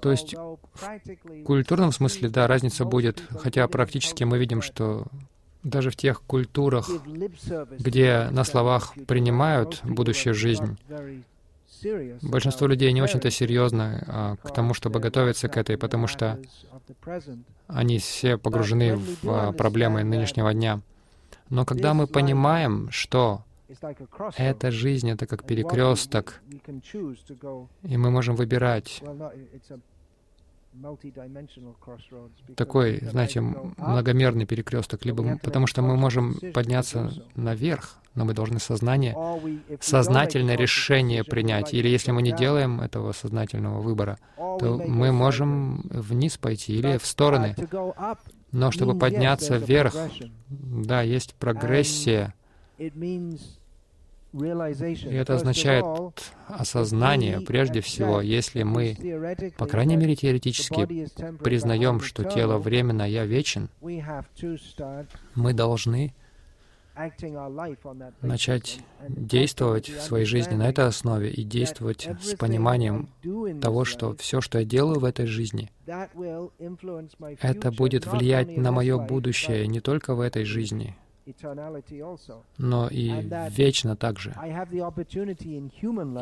То 0.00 0.10
есть 0.10 0.34
в 0.34 1.42
культурном 1.44 1.92
смысле, 1.92 2.28
да, 2.28 2.46
разница 2.46 2.84
будет, 2.84 3.22
хотя 3.30 3.66
практически 3.68 4.24
мы 4.24 4.38
видим, 4.38 4.60
что 4.60 5.06
даже 5.62 5.90
в 5.90 5.96
тех 5.96 6.20
культурах, 6.22 6.90
где 7.78 8.28
на 8.30 8.44
словах 8.44 8.92
принимают 9.06 9.80
будущую 9.82 10.34
жизнь, 10.34 10.76
большинство 12.22 12.66
людей 12.66 12.92
не 12.92 13.02
очень-то 13.02 13.30
серьезно 13.30 14.04
а, 14.06 14.36
к 14.36 14.52
тому, 14.52 14.74
чтобы 14.74 15.00
готовиться 15.00 15.48
к 15.48 15.56
этой, 15.56 15.76
потому 15.76 16.06
что 16.06 16.38
они 17.66 17.98
все 17.98 18.38
погружены 18.38 18.96
в 18.96 19.16
а, 19.24 19.52
проблемы 19.52 20.04
нынешнего 20.04 20.52
дня. 20.52 20.80
Но 21.54 21.64
когда 21.64 21.94
мы 21.94 22.08
понимаем, 22.08 22.90
что 22.90 23.44
эта 24.36 24.72
жизнь— 24.72 25.08
это 25.12 25.28
как 25.28 25.46
перекресток, 25.46 26.42
и 27.82 27.96
мы 27.96 28.10
можем 28.10 28.34
выбирать 28.34 29.00
такой, 32.56 33.00
знаете, 33.02 33.40
многомерный 33.40 34.46
перекресток, 34.46 35.04
либо 35.04 35.38
потому 35.38 35.66
что 35.66 35.82
мы 35.82 35.96
можем 35.96 36.36
подняться 36.52 37.10
наверх, 37.34 37.96
но 38.14 38.24
мы 38.24 38.32
должны 38.32 38.60
сознание, 38.60 39.16
сознательное 39.80 40.56
решение 40.56 41.24
принять. 41.24 41.74
Или 41.74 41.88
если 41.88 42.12
мы 42.12 42.22
не 42.22 42.32
делаем 42.32 42.80
этого 42.80 43.12
сознательного 43.12 43.80
выбора, 43.80 44.18
то 44.36 44.80
мы 44.86 45.12
можем 45.12 45.82
вниз 45.90 46.38
пойти 46.38 46.78
или 46.78 46.98
в 46.98 47.06
стороны. 47.06 47.56
Но 48.52 48.70
чтобы 48.70 48.96
подняться 48.98 49.56
вверх, 49.56 49.94
да, 50.48 51.02
есть 51.02 51.34
прогрессия. 51.34 52.34
И 54.34 55.14
это 55.14 55.36
означает 55.36 55.84
осознание, 56.48 57.40
прежде 57.40 57.80
всего, 57.80 58.20
если 58.20 58.64
мы, 58.64 58.96
по 59.56 59.66
крайней 59.66 59.96
мере 59.96 60.16
теоретически, 60.16 61.08
признаем, 61.38 62.00
что 62.00 62.24
тело 62.24 62.58
временно, 62.58 63.08
я 63.08 63.26
вечен, 63.26 63.68
мы 65.34 65.52
должны 65.52 66.14
начать 68.22 68.80
действовать 69.08 69.88
в 69.88 70.00
своей 70.00 70.24
жизни 70.24 70.54
на 70.54 70.68
этой 70.68 70.86
основе 70.86 71.30
и 71.30 71.42
действовать 71.42 72.08
с 72.20 72.34
пониманием 72.34 73.08
того, 73.60 73.84
что 73.84 74.16
все, 74.16 74.40
что 74.40 74.58
я 74.58 74.64
делаю 74.64 74.98
в 74.98 75.04
этой 75.04 75.26
жизни, 75.26 75.70
это 77.40 77.72
будет 77.72 78.06
влиять 78.06 78.56
на 78.56 78.72
мое 78.72 78.98
будущее 78.98 79.66
не 79.68 79.80
только 79.80 80.14
в 80.14 80.20
этой 80.20 80.44
жизни, 80.44 80.96
но 82.58 82.88
и 82.88 83.12
вечно 83.50 83.96
также. 83.96 84.34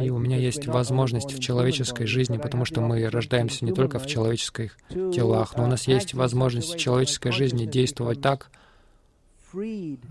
И 0.00 0.10
у 0.10 0.18
меня 0.18 0.36
есть 0.36 0.66
возможность 0.66 1.32
в 1.32 1.40
человеческой 1.40 2.06
жизни, 2.06 2.38
потому 2.38 2.64
что 2.64 2.80
мы 2.80 3.08
рождаемся 3.08 3.64
не 3.64 3.72
только 3.72 3.98
в 3.98 4.06
человеческих 4.06 4.76
телах, 4.88 5.56
но 5.56 5.64
у 5.64 5.66
нас 5.66 5.88
есть 5.88 6.14
возможность 6.14 6.74
в 6.74 6.78
человеческой 6.78 7.32
жизни 7.32 7.66
действовать 7.66 8.20
так, 8.20 8.50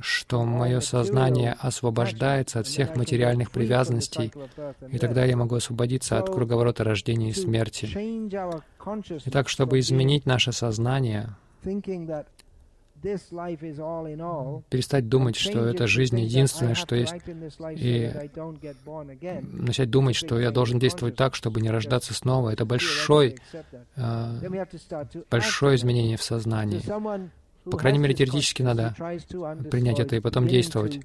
что 0.02 0.46
мое 0.46 0.82
сознание 0.82 1.56
освобождается 1.60 2.60
от 2.60 2.68
всех 2.68 2.96
материальных 2.96 3.50
привязанностей, 3.50 4.32
и 4.92 5.00
тогда 5.00 5.26
я 5.26 5.36
могу 5.36 5.56
освободиться 5.56 6.20
от 6.20 6.30
круговорота 6.30 6.84
рождения 6.84 7.30
и 7.30 7.34
смерти. 7.34 7.90
Итак, 9.26 9.50
чтобы 9.50 9.80
изменить 9.80 10.26
наше 10.26 10.52
сознание, 10.52 11.30
перестать 14.70 15.10
думать, 15.10 15.36
что 15.36 15.66
эта 15.66 15.88
жизнь 15.88 16.20
единственное, 16.20 16.76
что 16.76 16.96
есть, 16.96 17.14
и 17.76 18.12
начать 19.42 19.90
думать, 19.90 20.16
что 20.16 20.40
я 20.40 20.52
должен 20.52 20.80
действовать 20.80 21.16
так, 21.16 21.36
чтобы 21.36 21.62
не 21.62 21.70
рождаться 21.70 22.14
снова. 22.14 22.50
Это 22.50 22.66
большой, 22.66 23.38
э, 23.96 24.64
большое 25.30 25.76
изменение 25.76 26.18
в 26.18 26.24
сознании. 26.24 26.82
По 27.64 27.78
крайней 27.78 28.00
мере, 28.00 28.16
теоретически 28.16 28.64
надо 28.64 28.96
принять 29.70 30.00
это 30.00 30.16
и 30.16 30.20
потом 30.20 30.48
действовать. 30.48 31.00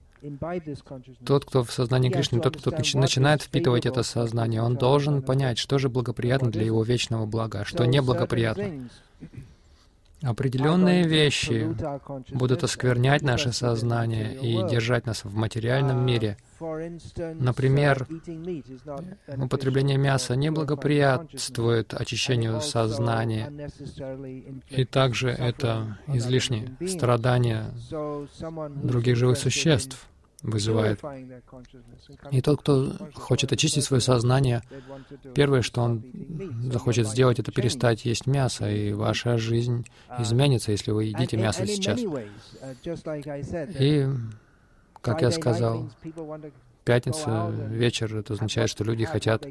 Тот, 1.25 1.45
кто 1.45 1.63
в 1.63 1.71
сознании 1.71 2.11
Кришны, 2.11 2.41
тот, 2.41 2.57
кто 2.57 2.71
начинает 2.71 3.43
впитывать 3.43 3.87
это 3.87 4.03
сознание, 4.03 4.63
он 4.63 4.77
должен 4.77 5.23
понять, 5.23 5.59
что 5.59 5.79
же 5.79 5.89
благоприятно 5.89 6.51
для 6.51 6.65
его 6.65 6.83
вечного 6.83 7.27
блага, 7.27 7.65
что 7.65 7.85
неблагоприятно. 7.85 8.89
Определенные 10.23 11.05
вещи 11.05 11.69
будут 12.33 12.65
осквернять 12.65 13.23
наше 13.23 13.53
сознание 13.53 14.35
и 14.35 14.67
держать 14.69 15.07
нас 15.07 15.25
в 15.25 15.35
материальном 15.35 16.05
мире. 16.05 16.39
Например, 16.59 18.09
употребление 19.37 19.99
мяса 19.99 20.35
не 20.35 20.51
благоприятствует 20.51 21.93
очищению 21.93 22.63
сознания, 22.63 23.71
и 24.71 24.85
также 24.85 25.29
это 25.29 25.99
излишнее 26.07 26.77
страдание 26.87 27.75
других 28.83 29.17
живых 29.17 29.37
существ 29.37 30.09
вызывает. 30.43 31.01
И 32.31 32.41
тот, 32.41 32.61
кто 32.61 32.93
хочет 33.15 33.53
очистить 33.53 33.85
свое 33.85 34.01
сознание, 34.01 34.63
первое, 35.35 35.63
что 35.63 35.83
он 35.83 36.05
захочет 36.71 37.09
сделать, 37.09 37.39
это 37.39 37.53
перестать 37.53 38.05
есть 38.05 38.27
мясо, 38.27 38.71
и 38.71 38.93
ваша 38.93 39.39
жизнь 39.39 39.87
изменится, 40.19 40.73
если 40.73 40.91
вы 40.91 41.05
едите 41.05 41.37
мясо 41.37 41.67
сейчас. 41.67 42.01
И, 43.79 44.07
как 45.01 45.23
я 45.23 45.31
сказал, 45.31 45.91
пятница, 46.87 47.51
вечер, 47.69 48.17
это 48.17 48.35
означает, 48.35 48.71
что 48.71 48.85
люди 48.85 49.05
хотят 49.05 49.45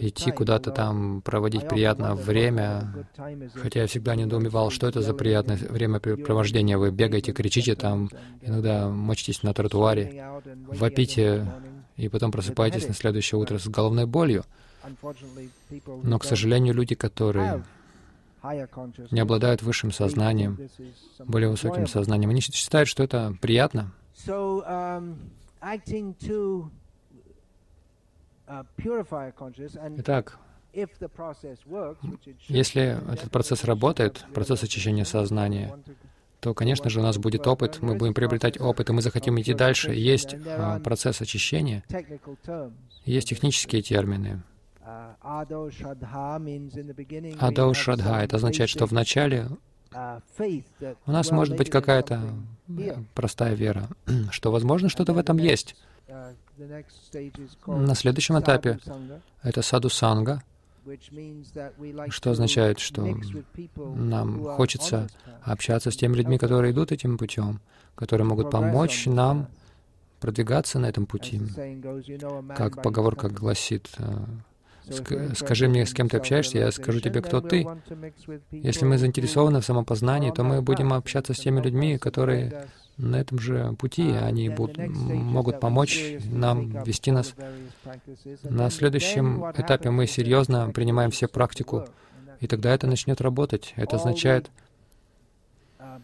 идти 0.00 0.32
куда-то 0.32 0.70
там, 0.70 1.20
проводить 1.20 1.68
приятное 1.68 2.14
время. 2.14 3.06
Хотя 3.54 3.82
я 3.82 3.86
всегда 3.86 4.16
недоумевал, 4.16 4.70
что 4.70 4.88
это 4.88 5.02
за 5.02 5.12
приятное 5.12 5.58
времяпрепровождение. 5.58 6.78
Вы 6.78 6.90
бегаете, 6.90 7.32
кричите 7.32 7.76
там, 7.76 8.08
иногда 8.40 8.88
мочитесь 8.88 9.42
на 9.42 9.52
тротуаре, 9.52 10.24
вопите, 10.66 11.46
и 11.96 12.08
потом 12.08 12.32
просыпаетесь 12.32 12.88
на 12.88 12.94
следующее 12.94 13.38
утро 13.38 13.58
с 13.58 13.68
головной 13.68 14.06
болью. 14.06 14.44
Но, 16.02 16.18
к 16.18 16.24
сожалению, 16.24 16.72
люди, 16.72 16.94
которые 16.94 17.64
не 19.10 19.20
обладают 19.20 19.62
высшим 19.62 19.92
сознанием, 19.92 20.58
более 21.18 21.50
высоким 21.50 21.86
сознанием, 21.86 22.30
они 22.30 22.40
считают, 22.40 22.88
что 22.88 23.02
это 23.02 23.36
приятно. 23.42 23.92
Uh, 25.60 25.78
Итак, 29.98 30.38
если 32.48 33.12
этот 33.12 33.30
процесс 33.30 33.64
работает, 33.64 34.24
процесс 34.32 34.62
очищения 34.62 35.04
сознания, 35.04 35.76
то, 36.40 36.54
конечно 36.54 36.88
же, 36.88 37.00
у 37.00 37.02
нас 37.02 37.18
будет 37.18 37.46
опыт, 37.46 37.78
мы 37.82 37.96
будем 37.96 38.14
приобретать 38.14 38.60
опыт, 38.60 38.88
и 38.88 38.92
мы 38.92 39.02
захотим 39.02 39.40
идти 39.40 39.54
дальше. 39.54 39.92
Есть 39.92 40.36
а, 40.46 40.78
процесс 40.78 41.20
очищения, 41.20 41.82
есть 43.04 43.28
технические 43.28 43.82
термины. 43.82 44.42
Uh, 44.80 45.14
Адо 45.20 45.70
Шрадха— 47.74 48.22
это 48.22 48.36
означает, 48.36 48.70
что 48.70 48.86
вначале 48.86 49.38
uh, 49.40 49.58
у 49.94 51.10
нас 51.10 51.30
может 51.30 51.56
быть 51.56 51.70
какая-то 51.70 52.20
простая 53.14 53.54
вера, 53.54 53.88
что, 54.30 54.50
возможно, 54.50 54.88
что-то 54.88 55.12
в 55.12 55.18
этом 55.18 55.38
есть. 55.38 55.76
На 57.66 57.94
следующем 57.94 58.38
этапе 58.38 58.78
это 59.42 59.62
саду 59.62 59.88
санга, 59.88 60.42
что 62.08 62.30
означает, 62.30 62.78
что 62.78 63.06
нам 63.76 64.44
хочется 64.44 65.08
общаться 65.42 65.90
с 65.90 65.96
теми 65.96 66.16
людьми, 66.16 66.38
которые 66.38 66.72
идут 66.72 66.92
этим 66.92 67.18
путем, 67.18 67.60
которые 67.94 68.26
могут 68.26 68.50
помочь 68.50 69.06
нам 69.06 69.48
продвигаться 70.20 70.78
на 70.78 70.86
этом 70.86 71.06
пути. 71.06 71.40
Как 72.56 72.82
поговорка 72.82 73.28
гласит, 73.28 73.88
«Скажи 75.34 75.68
мне, 75.68 75.86
с 75.86 75.92
кем 75.92 76.08
ты 76.08 76.16
общаешься, 76.16 76.58
я 76.58 76.72
скажу 76.72 77.00
тебе, 77.00 77.22
кто 77.22 77.40
ты». 77.40 77.66
Если 78.50 78.84
мы 78.84 78.98
заинтересованы 78.98 79.60
в 79.60 79.64
самопознании, 79.64 80.30
то 80.30 80.44
мы 80.44 80.62
будем 80.62 80.92
общаться 80.92 81.34
с 81.34 81.38
теми 81.38 81.60
людьми, 81.60 81.98
которые 81.98 82.68
на 82.98 83.16
этом 83.16 83.38
же 83.38 83.74
пути 83.78 84.10
а, 84.10 84.26
они 84.26 84.48
будут, 84.48 84.76
могут 84.78 85.60
помочь 85.60 86.16
нам 86.30 86.82
вести 86.82 87.12
нас. 87.12 87.34
На 88.42 88.70
следующем 88.70 89.44
этапе 89.56 89.90
мы 89.90 90.06
серьезно 90.06 90.70
принимаем 90.70 91.10
все 91.10 91.28
практику, 91.28 91.84
и 92.40 92.46
тогда 92.46 92.74
это 92.74 92.86
начнет 92.86 93.20
работать. 93.20 93.72
Это 93.76 93.96
означает, 93.96 94.50
uh, 95.78 96.00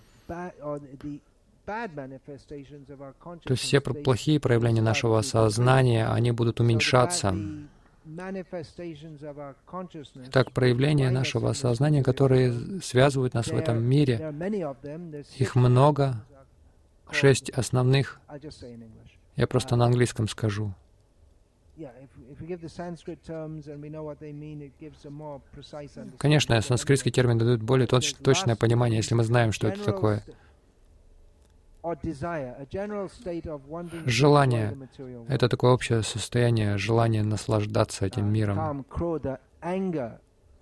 то 1.67 3.51
есть 3.51 3.63
все 3.63 3.81
плохие 3.81 4.39
проявления 4.39 4.83
нашего 4.83 5.21
сознания, 5.23 6.07
они 6.07 6.31
будут 6.31 6.61
уменьшаться. 6.61 7.35
Так, 10.31 10.53
проявления 10.53 11.11
нашего 11.11 11.53
сознания, 11.53 12.03
которые 12.03 12.81
связывают 12.83 13.35
нас 13.35 13.49
в 13.49 13.57
этом 13.57 13.83
мире, 13.83 14.33
их 15.39 15.55
много, 15.55 16.25
шесть 17.11 17.51
основных. 17.51 18.21
Я 19.37 19.47
просто 19.47 19.77
на 19.77 19.87
английском 19.87 20.29
скажу. 20.29 20.75
Конечно, 26.19 26.61
санскритский 26.61 27.11
термин 27.11 27.39
дает 27.39 27.63
более 27.63 27.87
точ 27.87 28.15
точное 28.15 28.55
понимание, 28.55 28.99
если 28.99 29.15
мы 29.15 29.25
знаем, 29.25 29.53
что 29.53 29.69
это 29.69 29.83
такое. 29.85 30.23
Желание— 34.07 34.77
это 35.29 35.49
такое 35.49 35.73
общее 35.73 36.03
состояние, 36.03 36.79
желание 36.79 37.23
наслаждаться 37.23 38.07
этим 38.07 38.33
миром. 38.33 38.85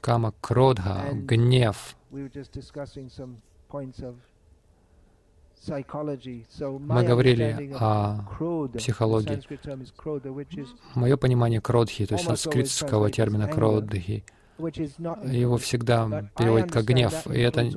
Кама, 0.01 0.35
кродха, 0.41 1.11
гнев. 1.13 1.97
Мы 2.11 2.29
говорили 7.05 7.73
о 7.79 8.25
психологии. 8.77 9.41
Мое 10.97 11.17
понимание 11.17 11.61
кродхи, 11.61 12.07
то 12.07 12.15
есть 12.15 12.27
санскритского 12.27 13.11
термина 13.11 13.47
кродхи, 13.47 14.25
его 14.69 15.57
всегда 15.57 16.31
переводят 16.37 16.71
как 16.71 16.85
гнев, 16.85 17.27
и 17.27 17.41
это, 17.41 17.71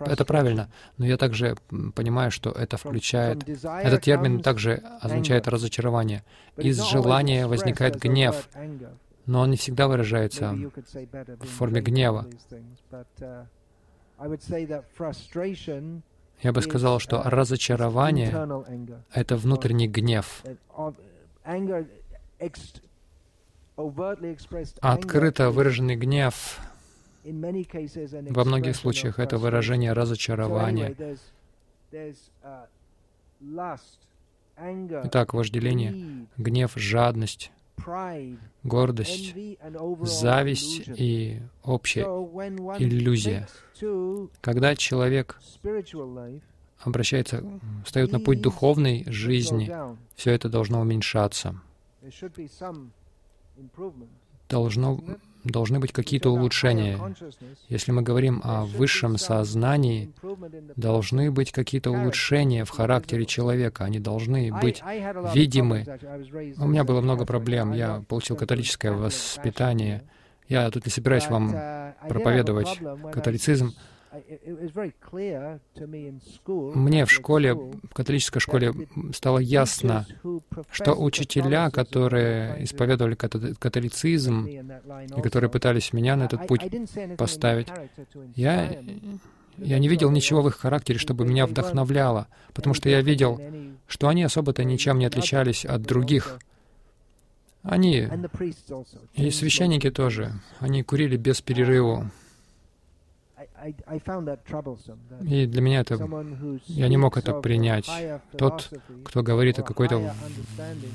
это 0.00 0.24
правильно. 0.24 0.70
Но 0.96 1.06
я 1.06 1.16
также 1.16 1.56
понимаю, 1.94 2.30
что 2.30 2.50
это 2.50 2.76
включает... 2.76 3.48
Этот 3.48 4.02
термин 4.02 4.40
также 4.42 4.82
означает 5.00 5.48
разочарование. 5.48 6.24
Из 6.56 6.82
желания 6.82 7.46
возникает 7.46 7.96
гнев, 7.96 8.48
но 9.26 9.40
он 9.40 9.50
не 9.50 9.56
всегда 9.56 9.88
выражается 9.88 10.52
в 10.52 11.46
форме 11.46 11.80
гнева. 11.80 12.26
Я 16.40 16.52
бы 16.52 16.62
сказал, 16.62 16.98
что 16.98 17.22
разочарование— 17.24 19.04
это 19.12 19.36
внутренний 19.36 19.88
гнев. 19.88 20.42
Открыто 24.80 25.50
выраженный 25.50 25.94
гнев 25.94 26.58
во 27.24 28.44
многих 28.44 28.74
случаях 28.74 29.20
это 29.20 29.38
выражение 29.38 29.92
разочарования. 29.92 30.96
Итак, 35.04 35.32
вожделение, 35.34 36.26
гнев, 36.36 36.72
жадность, 36.74 37.52
гордость, 38.64 39.34
зависть 40.02 40.88
и 40.96 41.40
общая 41.62 42.02
иллюзия. 42.78 43.46
Когда 44.40 44.74
человек 44.74 45.40
обращается, 46.80 47.44
встает 47.84 48.10
на 48.10 48.18
путь 48.18 48.40
духовной 48.40 49.04
жизни, 49.06 49.72
все 50.16 50.32
это 50.32 50.48
должно 50.48 50.80
уменьшаться. 50.80 51.60
Должно, 54.48 55.00
должны 55.44 55.78
быть 55.78 55.92
какие-то 55.92 56.30
улучшения. 56.30 56.98
Если 57.68 57.92
мы 57.92 58.02
говорим 58.02 58.40
о 58.44 58.64
высшем 58.64 59.18
сознании, 59.18 60.10
должны 60.76 61.30
быть 61.30 61.52
какие-то 61.52 61.90
улучшения 61.90 62.64
в 62.64 62.70
характере 62.70 63.26
человека. 63.26 63.84
Они 63.84 64.00
должны 64.00 64.50
быть 64.52 64.82
видимы. 65.34 65.86
У 66.58 66.66
меня 66.66 66.84
было 66.84 67.00
много 67.00 67.26
проблем. 67.26 67.72
Я 67.72 68.02
получил 68.08 68.36
католическое 68.36 68.92
воспитание. 68.92 70.02
Я 70.48 70.70
тут 70.70 70.86
не 70.86 70.90
собираюсь 70.90 71.28
вам 71.28 71.54
проповедовать 72.08 72.78
католицизм, 73.12 73.74
мне 76.74 77.04
в 77.04 77.10
школе, 77.10 77.54
в 77.54 77.94
католической 77.94 78.40
школе 78.40 78.72
стало 79.12 79.38
ясно, 79.38 80.06
что 80.70 80.94
учителя, 80.94 81.70
которые 81.70 82.64
исповедовали 82.64 83.14
католицизм 83.14 84.46
и 84.46 85.22
которые 85.22 85.50
пытались 85.50 85.92
меня 85.92 86.16
на 86.16 86.24
этот 86.24 86.46
путь 86.46 86.62
поставить, 87.16 87.68
я, 88.34 88.80
я 89.56 89.78
не 89.78 89.88
видел 89.88 90.10
ничего 90.10 90.42
в 90.42 90.48
их 90.48 90.58
характере, 90.58 90.98
чтобы 90.98 91.26
меня 91.26 91.46
вдохновляло, 91.46 92.28
потому 92.54 92.74
что 92.74 92.88
я 92.88 93.00
видел, 93.00 93.40
что 93.86 94.08
они 94.08 94.22
особо-то 94.22 94.64
ничем 94.64 94.98
не 94.98 95.06
отличались 95.06 95.64
от 95.64 95.82
других. 95.82 96.38
Они, 97.62 98.08
и 99.14 99.30
священники 99.30 99.90
тоже, 99.90 100.32
они 100.60 100.82
курили 100.82 101.16
без 101.16 101.42
перерыва. 101.42 102.10
И 105.22 105.46
для 105.46 105.60
меня 105.60 105.80
это... 105.80 105.98
Я 106.66 106.88
не 106.88 106.96
мог 106.96 107.16
это 107.16 107.40
принять. 107.40 107.88
Тот, 108.36 108.70
кто 109.04 109.22
говорит 109.22 109.58
о 109.58 109.62
какой-то 109.62 110.14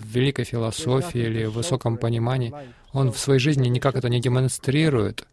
великой 0.05 0.45
философии 0.45 1.21
или 1.21 1.45
высоком 1.45 1.97
понимании, 1.97 2.53
он 2.93 3.11
в 3.11 3.17
своей 3.17 3.39
жизни 3.39 3.67
никак 3.67 3.95
это 3.95 4.09
не 4.09 4.21
демонстрирует. 4.21 5.27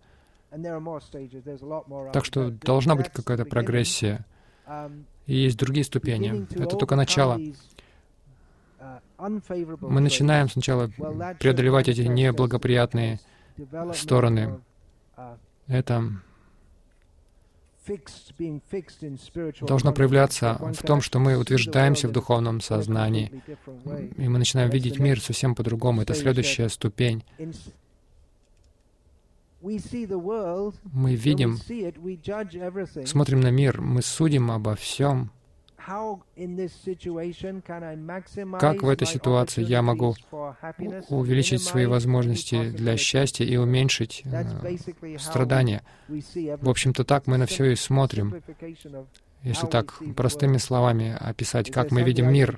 Так 2.12 2.24
что 2.24 2.50
должна 2.50 2.96
быть 2.96 3.08
какая-то 3.10 3.44
прогрессия. 3.44 4.26
Um, 4.66 5.04
И 5.26 5.34
есть 5.34 5.58
другие 5.58 5.84
ступени. 5.84 6.46
Это 6.54 6.76
только 6.76 6.96
начало. 6.96 7.38
Uh, 8.78 9.78
Мы 9.80 10.00
начинаем 10.00 10.48
сначала 10.48 10.88
преодолевать 11.38 11.88
эти 11.88 12.02
неблагоприятные 12.02 13.18
стороны. 13.94 14.60
Uh, 15.16 15.36
это 15.66 16.04
должно 19.62 19.92
проявляться 19.92 20.58
в 20.60 20.82
том, 20.82 21.00
что 21.00 21.18
мы 21.18 21.36
утверждаемся 21.36 22.08
в 22.08 22.12
духовном 22.12 22.60
сознании, 22.60 23.42
и 24.16 24.28
мы 24.28 24.38
начинаем 24.38 24.70
видеть 24.70 24.98
мир 24.98 25.20
совсем 25.20 25.54
по-другому. 25.54 26.02
Это 26.02 26.14
следующая 26.14 26.68
ступень. 26.68 27.24
Мы 29.62 31.14
видим, 31.14 31.58
смотрим 33.06 33.40
на 33.40 33.50
мир, 33.50 33.80
мы 33.80 34.00
судим 34.02 34.50
обо 34.50 34.74
всем, 34.74 35.30
как 38.58 38.82
в 38.82 38.88
этой 38.88 39.06
ситуации 39.06 39.62
я 39.64 39.82
могу 39.82 40.14
увеличить 41.08 41.62
свои 41.62 41.86
возможности 41.86 42.70
для 42.70 42.96
счастья 42.96 43.44
и 43.44 43.56
уменьшить 43.56 44.22
э, 44.24 44.44
страдания? 45.18 45.82
В 46.08 46.68
общем-то, 46.68 47.04
так 47.04 47.26
мы 47.26 47.38
на 47.38 47.46
все 47.46 47.72
и 47.72 47.74
смотрим. 47.76 48.42
Если 49.42 49.66
так 49.66 49.94
простыми 50.16 50.58
словами 50.58 51.16
описать, 51.18 51.70
как 51.70 51.90
мы 51.92 52.02
видим 52.02 52.30
мир, 52.30 52.54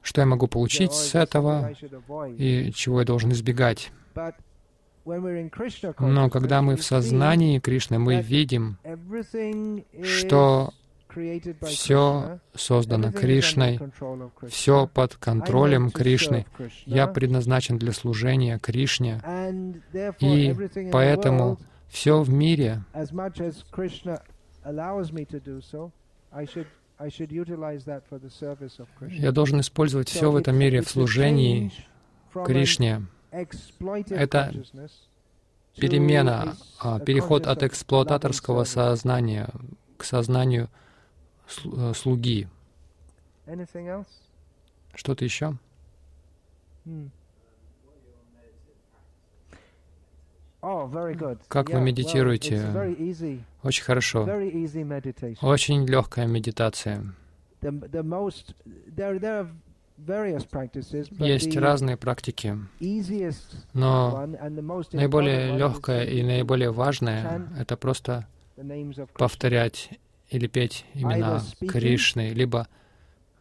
что 0.00 0.20
я 0.22 0.26
могу 0.26 0.46
получить 0.46 0.92
с 0.92 1.14
этого 1.14 1.72
и 2.38 2.72
чего 2.72 3.00
я 3.00 3.06
должен 3.06 3.32
избегать. 3.32 3.92
Но 5.04 6.30
когда 6.30 6.62
мы 6.62 6.76
в 6.76 6.82
сознании 6.82 7.58
Кришны, 7.58 7.98
мы 7.98 8.22
видим, 8.22 8.78
что 10.02 10.72
все 11.62 12.38
создано 12.54 13.12
Кришной, 13.12 13.80
все 14.48 14.86
под 14.86 15.14
контролем 15.16 15.90
Кришны. 15.90 16.46
Я 16.86 17.06
предназначен 17.06 17.78
для 17.78 17.92
служения 17.92 18.58
Кришне, 18.58 19.20
и 20.20 20.54
поэтому 20.92 21.58
все 21.88 22.22
в 22.22 22.30
мире 22.30 22.84
я 29.10 29.32
должен 29.32 29.60
использовать 29.60 30.08
все 30.08 30.30
в 30.30 30.36
этом 30.36 30.56
мире 30.56 30.82
в 30.82 30.88
служении 30.88 31.72
Кришне. 32.44 33.06
Это 33.30 34.52
перемена, 35.76 36.56
а, 36.80 37.00
переход 37.00 37.46
от 37.46 37.62
эксплуататорского 37.62 38.64
сознания 38.64 39.48
к 39.96 40.04
сознанию 40.04 40.68
слуги. 41.94 42.48
Что-то 44.94 45.24
еще? 45.24 45.56
Hmm. 46.86 47.10
Oh, 50.64 51.38
как 51.48 51.68
вы 51.68 51.80
медитируете? 51.80 52.56
Очень 53.62 53.84
хорошо. 53.84 54.26
Очень 55.42 55.86
легкая 55.86 56.26
медитация. 56.26 57.14
Есть 61.18 61.56
разные 61.56 61.96
практики, 61.98 62.58
но 63.74 64.26
наиболее 64.92 65.56
легкая 65.56 66.04
и 66.04 66.22
наиболее 66.22 66.70
важная— 66.72 67.46
это 67.58 67.76
просто 67.76 68.26
повторять 69.18 69.90
или 70.34 70.48
петь 70.48 70.84
имена 70.94 71.40
Кришны, 71.60 72.30
либо 72.30 72.66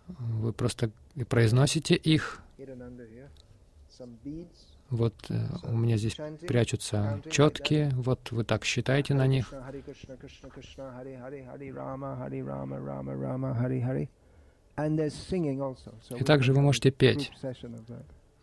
вы 0.07 0.53
просто 0.53 0.91
произносите 1.27 1.95
их. 1.95 2.41
Вот 4.89 5.15
э, 5.29 5.47
у 5.63 5.75
меня 5.75 5.97
здесь 5.97 6.15
прячутся 6.47 7.21
четкие, 7.31 7.89
вот 7.95 8.31
вы 8.31 8.43
так 8.43 8.63
считаете 8.63 9.15
на 9.15 9.25
них. 9.25 9.51
И 16.19 16.23
также 16.23 16.53
вы 16.53 16.61
можете 16.61 16.91
петь. 16.91 17.31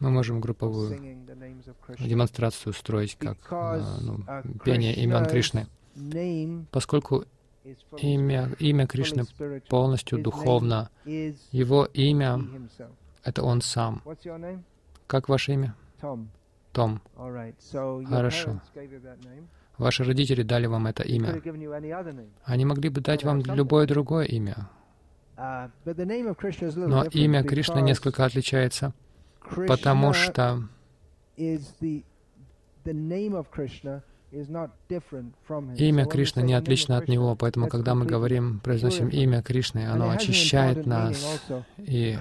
Мы 0.01 0.11
можем 0.11 0.41
групповую 0.41 0.99
демонстрацию 2.01 2.71
устроить 2.71 3.17
как 3.17 3.39
ну, 4.01 4.25
пение 4.65 4.95
имен 4.95 5.27
Кришны, 5.27 5.69
поскольку 6.73 7.27
имя, 7.99 8.51
имя 8.59 8.87
Кришны 8.87 9.25
полностью 9.69 10.23
духовно. 10.23 10.91
Его 11.05 11.85
имя— 11.85 12.41
это 13.25 13.43
Он 13.43 13.61
Сам. 13.61 14.03
Как 15.07 15.29
ваше 15.29 15.53
имя? 15.55 15.75
Том. 16.73 17.01
Хорошо. 18.07 18.61
Ваши 19.79 20.05
родители 20.05 20.43
дали 20.43 20.67
вам 20.67 20.87
это 20.87 21.03
имя. 21.03 21.41
Они 22.45 22.65
могли 22.65 22.91
бы 22.91 23.01
дать 23.01 23.25
вам 23.25 23.41
любое 23.41 23.87
другое 23.87 24.27
имя. 24.27 24.69
Но 25.37 27.05
имя 27.05 27.43
Кришны 27.43 27.81
несколько 27.81 28.25
отличается, 28.27 28.93
потому 29.67 30.13
что 30.13 30.69
Имя 34.33 36.07
Кришны 36.07 36.43
не 36.43 36.55
отлично 36.55 36.97
от 36.97 37.09
него, 37.09 37.35
поэтому 37.35 37.69
когда 37.69 37.95
мы 37.95 38.07
говорим, 38.07 38.61
произносим 38.61 39.09
имя 39.09 39.43
Кришны, 39.43 39.89
оно 39.89 40.11
очищает 40.11 40.87
нас. 40.87 41.43
И 41.79 42.17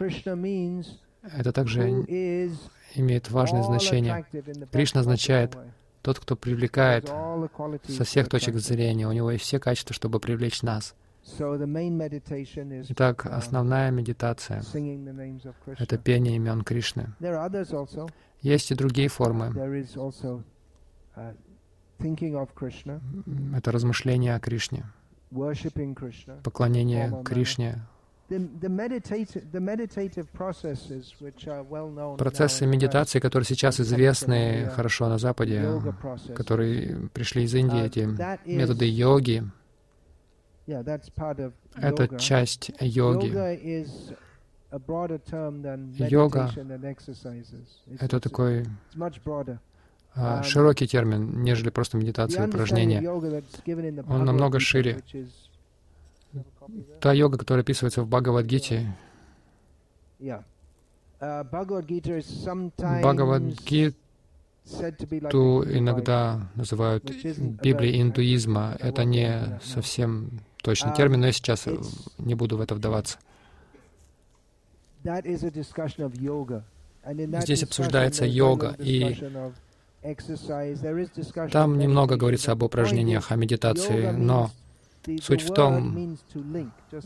это 1.22 1.52
также 1.52 1.90
имеет 2.96 3.30
важное 3.30 3.64
значение. 3.64 4.26
Кришна 4.72 5.02
означает 5.02 5.56
тот, 6.02 6.20
кто 6.20 6.36
привлекает 6.36 7.12
со 7.88 8.04
всех 8.04 8.30
точек 8.30 8.56
зрения. 8.56 9.08
У 9.08 9.12
него 9.12 9.30
есть 9.32 9.44
все 9.44 9.60
качества, 9.60 9.94
чтобы 9.94 10.20
привлечь 10.20 10.64
нас. 10.64 10.96
Итак, 12.90 13.26
основная 13.26 13.92
медитация— 13.92 14.64
это 15.78 15.98
пение 15.98 16.38
имен 16.38 16.64
Кришны. 16.64 17.14
Есть 18.42 18.72
и 18.72 18.76
другие 18.76 19.10
формы. 19.10 19.54
Это 22.00 23.72
размышление 23.72 24.36
о 24.36 24.40
Кришне, 24.40 24.86
поклонение 26.44 27.24
Кришне. 27.26 27.80
Процессы 32.18 32.66
медитации, 32.68 33.20
которые 33.20 33.46
сейчас 33.46 33.80
известны 33.80 34.70
хорошо 34.76 35.10
на 35.10 35.18
Западе, 35.18 35.82
которые 36.36 37.10
пришли 37.10 37.44
из 37.44 37.56
Индии, 37.56 37.84
эти 37.84 38.08
методы 38.46 38.86
йоги, 38.88 39.44
это 40.68 42.20
часть 42.20 42.72
йоги. 42.80 43.28
Йога— 46.12 46.44
это 48.00 48.20
такой 48.20 48.66
широкий 50.44 50.88
термин, 50.88 51.44
нежели 51.44 51.70
просто 51.70 51.98
медитация 51.98 52.46
и 52.46 52.50
упражнения. 52.50 53.02
Он 54.08 54.26
намного 54.26 54.60
шире. 54.60 55.02
Та 57.00 57.14
йога, 57.14 57.38
которая 57.38 57.64
описывается 57.64 58.04
в 58.04 58.08
Бхагавадгите, 58.08 58.96
Бхагавадгиту 61.20 63.96
иногда 65.64 66.48
называют 66.56 67.12
Библией 67.64 68.02
индуизма. 68.02 68.78
Это 68.80 69.04
не 69.04 69.60
совсем 69.64 70.42
точный 70.62 70.94
термин, 70.94 71.22
но 71.22 71.28
я 71.28 71.32
сейчас 71.32 71.68
не 72.20 72.36
буду 72.36 72.58
в 72.58 72.62
это 72.62 72.76
вдаваться. 72.76 73.18
Здесь 77.42 77.64
обсуждается 77.64 78.26
йога, 78.26 78.76
и 78.78 79.18
там 81.52 81.78
немного 81.78 82.16
говорится 82.16 82.52
об 82.52 82.64
упражнениях, 82.64 83.32
о 83.32 83.36
медитации, 83.36 84.12
но 84.12 84.52
суть 85.22 85.42
в 85.42 85.54
том, 85.54 86.18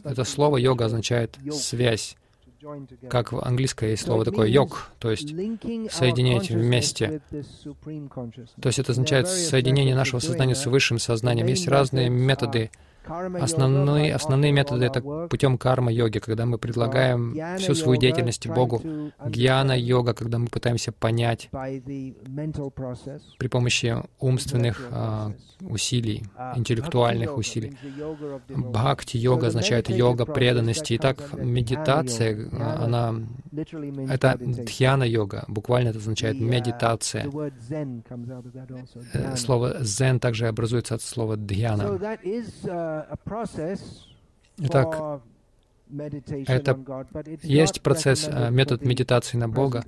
это 0.04 0.24
слово 0.24 0.58
йога 0.58 0.86
означает 0.86 1.38
связь. 1.52 2.16
Как 3.10 3.34
в 3.34 3.40
английском 3.44 3.90
есть 3.90 4.04
слово 4.04 4.24
такое 4.24 4.48
йог, 4.48 4.92
то 5.00 5.12
есть 5.12 5.30
соединять 5.92 6.50
вместе. 6.50 7.22
То 8.62 8.70
есть 8.70 8.80
это 8.80 8.94
означает 8.94 9.28
соединение 9.28 9.96
нашего 9.96 10.20
сознания 10.20 10.56
с 10.56 10.66
высшим 10.66 10.98
сознанием. 10.98 11.48
Есть 11.48 11.68
разные 11.68 12.10
методы 12.10 12.72
Основные, 13.06 14.16
основные 14.16 14.52
методы— 14.52 14.86
это 14.88 15.02
путем 15.02 15.58
карма-йоги, 15.58 16.20
когда 16.20 16.46
мы 16.46 16.58
предлагаем 16.58 17.36
всю 17.58 17.76
свою 17.76 18.00
деятельность 18.00 18.48
Богу. 18.48 18.82
Гьяна-йога, 19.26 20.14
когда 20.14 20.38
мы 20.38 20.48
пытаемся 20.48 20.92
понять 20.92 21.50
при 21.52 23.48
помощи 23.48 23.96
умственных 24.20 24.88
а, 24.92 25.32
усилий, 25.62 26.24
интеллектуальных 26.56 27.38
усилий. 27.38 27.78
Бхакти-йога 28.50 29.48
означает 29.48 29.90
йога 29.90 30.26
преданности. 30.26 30.96
Итак, 30.96 31.18
медитация, 31.34 32.50
она... 32.52 33.16
Это 34.10 34.38
дхьяна-йога. 34.40 35.46
Буквально 35.48 35.90
это 35.90 36.00
означает 36.00 36.40
медитация. 36.40 37.30
Э, 39.14 39.36
слово 39.36 39.84
«зен» 39.84 40.20
также 40.20 40.48
образуется 40.48 40.96
от 40.96 41.02
слова 41.02 41.38
«дхьяна». 41.38 42.18
Итак, 44.58 45.22
это 46.48 46.80
есть 47.44 47.82
процесс, 47.82 48.28
э, 48.28 48.50
метод 48.52 48.84
медитации 48.84 49.38
на 49.38 49.48
Бога, 49.50 49.86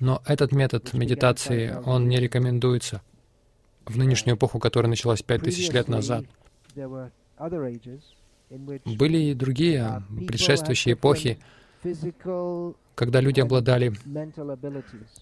но 0.00 0.22
этот 0.26 0.52
метод 0.52 0.92
медитации, 0.92 1.76
он 1.84 2.08
не 2.08 2.18
рекомендуется 2.18 3.02
в 3.84 3.96
нынешнюю 3.96 4.36
эпоху, 4.36 4.58
которая 4.58 4.90
началась 4.90 5.22
пять 5.22 5.42
тысяч 5.42 5.70
лет 5.70 5.88
назад. 5.88 6.24
Были 8.84 9.18
и 9.18 9.34
другие 9.34 10.02
предшествующие 10.26 10.94
эпохи, 10.94 11.38
когда 12.94 13.20
люди 13.20 13.40
обладали 13.40 13.92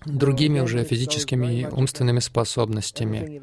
другими 0.06 0.60
уже 0.60 0.84
физическими 0.84 1.60
и 1.60 1.66
умственными 1.66 2.20
способностями. 2.20 3.42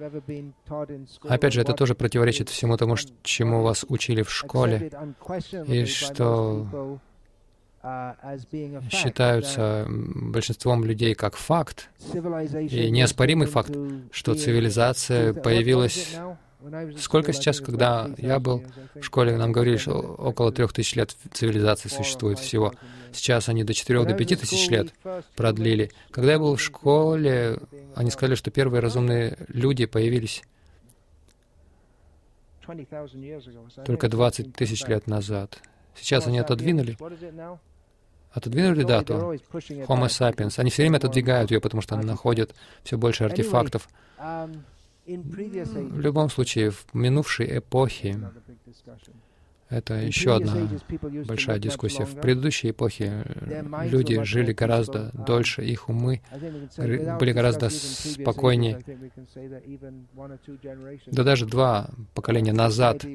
Опять 1.27 1.53
же, 1.53 1.61
это 1.61 1.73
тоже 1.73 1.95
противоречит 1.95 2.49
всему 2.49 2.77
тому, 2.77 2.95
чему 3.23 3.61
вас 3.61 3.85
учили 3.89 4.23
в 4.23 4.31
школе, 4.31 4.91
и 5.67 5.85
что 5.85 6.99
считаются 8.89 9.85
большинством 9.89 10.85
людей 10.85 11.13
как 11.13 11.35
факт, 11.35 11.89
и 12.69 12.89
неоспоримый 12.89 13.47
факт, 13.47 13.75
что 14.11 14.35
цивилизация 14.35 15.33
появилась 15.33 16.15
Сколько 16.99 17.33
сейчас, 17.33 17.59
когда 17.59 18.09
я 18.17 18.39
был 18.39 18.63
в 18.93 19.03
школе, 19.03 19.35
нам 19.35 19.51
говорили, 19.51 19.77
что 19.77 19.93
около 19.93 20.51
трех 20.51 20.73
тысяч 20.73 20.95
лет 20.95 21.15
цивилизации 21.33 21.89
существует 21.89 22.37
всего. 22.37 22.73
Сейчас 23.13 23.49
они 23.49 23.63
до 23.63 23.73
четырех, 23.73 24.07
до 24.07 24.13
пяти 24.13 24.35
тысяч 24.35 24.69
лет 24.69 24.93
продлили. 25.35 25.91
Когда 26.11 26.33
я 26.33 26.39
был 26.39 26.55
в 26.55 26.61
школе, 26.61 27.59
они 27.95 28.11
сказали, 28.11 28.35
что 28.35 28.51
первые 28.51 28.81
разумные 28.81 29.37
люди 29.47 29.85
появились 29.85 30.43
только 33.85 34.07
20 34.07 34.53
тысяч 34.53 34.85
лет 34.85 35.07
назад. 35.07 35.61
Сейчас 35.95 36.27
они 36.27 36.39
отодвинули. 36.39 36.97
Отодвинули 38.31 38.83
дату 38.83 39.13
Homo 39.51 40.07
sapiens. 40.07 40.57
Они 40.57 40.69
все 40.69 40.83
время 40.83 40.97
отодвигают 40.97 41.51
ее, 41.51 41.59
потому 41.59 41.81
что 41.81 41.97
находят 41.97 42.55
все 42.83 42.97
больше 42.97 43.25
артефактов. 43.25 43.89
В 45.05 45.99
любом 45.99 46.29
случае, 46.29 46.71
в 46.71 46.85
минувшей 46.93 47.57
эпохе, 47.57 48.19
это 49.71 49.93
еще 49.93 50.35
одна 50.35 50.67
большая 51.25 51.57
дискуссия. 51.57 52.03
В 52.03 52.19
предыдущей 52.19 52.71
эпохе 52.71 53.23
люди 53.83 54.21
жили 54.23 54.51
гораздо 54.51 55.11
дольше, 55.13 55.63
их 55.63 55.87
умы 55.89 56.21
были 56.77 57.31
гораздо 57.31 57.69
спокойнее. 57.69 58.79
Да 61.07 61.23
даже 61.23 61.45
два 61.45 61.89
поколения 62.13 62.51
назад 62.51 63.05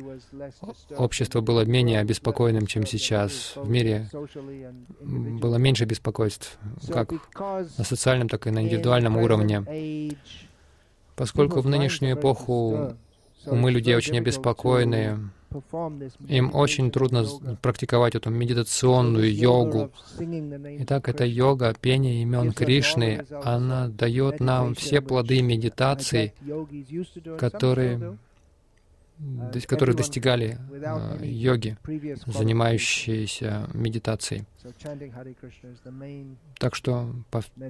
общество 0.97 1.43
было 1.43 1.65
менее 1.67 2.01
обеспокоенным, 2.01 2.67
чем 2.67 2.87
сейчас. 2.87 3.53
В 3.57 3.69
мире 3.69 4.09
было 5.01 5.57
меньше 5.57 5.85
беспокойств, 5.85 6.59
как 6.89 7.13
на 7.35 7.85
социальном, 7.85 8.29
так 8.31 8.47
и 8.47 8.51
на 8.51 8.63
индивидуальном 8.63 9.19
уровне. 9.19 9.63
Поскольку 11.17 11.61
в 11.61 11.69
нынешнюю 11.69 12.17
эпоху 12.17 12.95
умы 13.45 13.71
людей 13.71 13.95
очень 13.95 14.19
обеспокоены, 14.19 15.31
им 16.29 16.55
очень 16.55 16.91
трудно 16.91 17.25
практиковать 17.63 18.15
эту 18.15 18.31
медитационную 18.31 19.35
йогу. 19.35 19.91
Итак, 20.81 21.09
эта 21.09 21.25
йога, 21.25 21.75
пение 21.81 22.23
имен 22.23 22.53
Кришны, 22.53 23.25
она 23.43 23.89
дает 23.89 24.41
нам 24.41 24.75
все 24.75 25.01
плоды 25.01 25.43
медитации, 25.43 26.35
которые 27.39 28.19
которые 29.67 29.97
достигали 29.97 30.59
э, 30.71 31.25
йоги, 31.25 31.77
занимающиеся 32.27 33.69
медитацией. 33.73 34.45
Так 36.59 36.75
что 36.75 37.15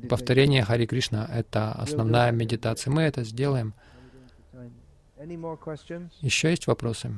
повторение 0.08 0.64
Хари 0.64 0.86
Кришна— 0.86 1.28
это 1.32 1.72
основная 1.72 2.32
медитация. 2.32 2.92
Мы 2.92 3.02
это 3.02 3.22
сделаем. 3.22 3.74
Еще 6.20 6.50
есть 6.50 6.66
вопросы? 6.66 7.10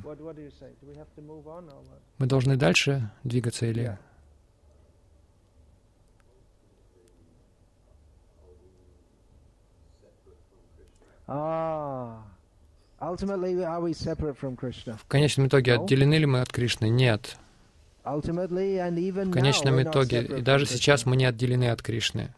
Мы 2.19 2.27
должны 2.27 2.57
дальше 2.57 3.11
двигаться 3.25 3.67
или... 3.67 3.99
Ah. 11.31 12.23
В 12.99 15.05
конечном 15.09 15.47
итоге 15.47 15.75
отделены 15.75 16.15
ли 16.15 16.27
мы 16.27 16.41
от 16.41 16.51
Кришны? 16.51 16.89
Нет. 16.89 17.37
В 19.31 19.31
конечном 19.31 19.81
итоге, 19.83 20.23
и 20.23 20.41
даже 20.41 20.67
сейчас 20.67 21.07
мы 21.07 21.17
не 21.17 21.27
отделены 21.27 21.71
от 21.71 21.83
Кришны. 21.83 22.35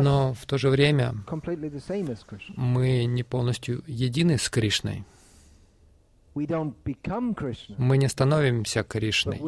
Но 0.00 0.34
в 0.34 0.46
то 0.46 0.58
же 0.58 0.70
время 0.70 1.14
мы 2.56 3.04
не 3.04 3.22
полностью 3.22 3.82
едины 3.86 4.38
с 4.38 4.48
Кришной. 4.48 5.04
Мы 6.34 7.98
не 7.98 8.08
становимся 8.08 8.82
Кришной, 8.82 9.38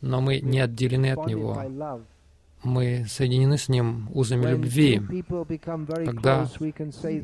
но 0.00 0.20
мы 0.20 0.40
не 0.40 0.60
отделены 0.60 1.12
от 1.12 1.26
Него. 1.26 1.58
мы 2.62 3.06
соединены 3.08 3.56
с 3.56 3.68
Ним 3.68 4.08
узами 4.12 4.46
любви. 4.46 5.00
Когда 6.04 6.46